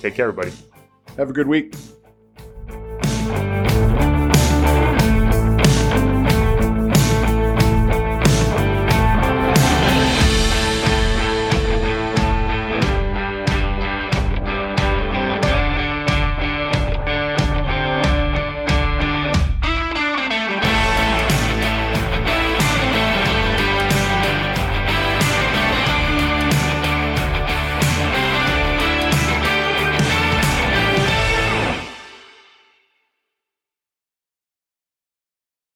Take 0.00 0.14
care, 0.14 0.28
everybody. 0.28 0.52
Have 1.16 1.30
a 1.30 1.32
good 1.32 1.46
week. 1.46 1.74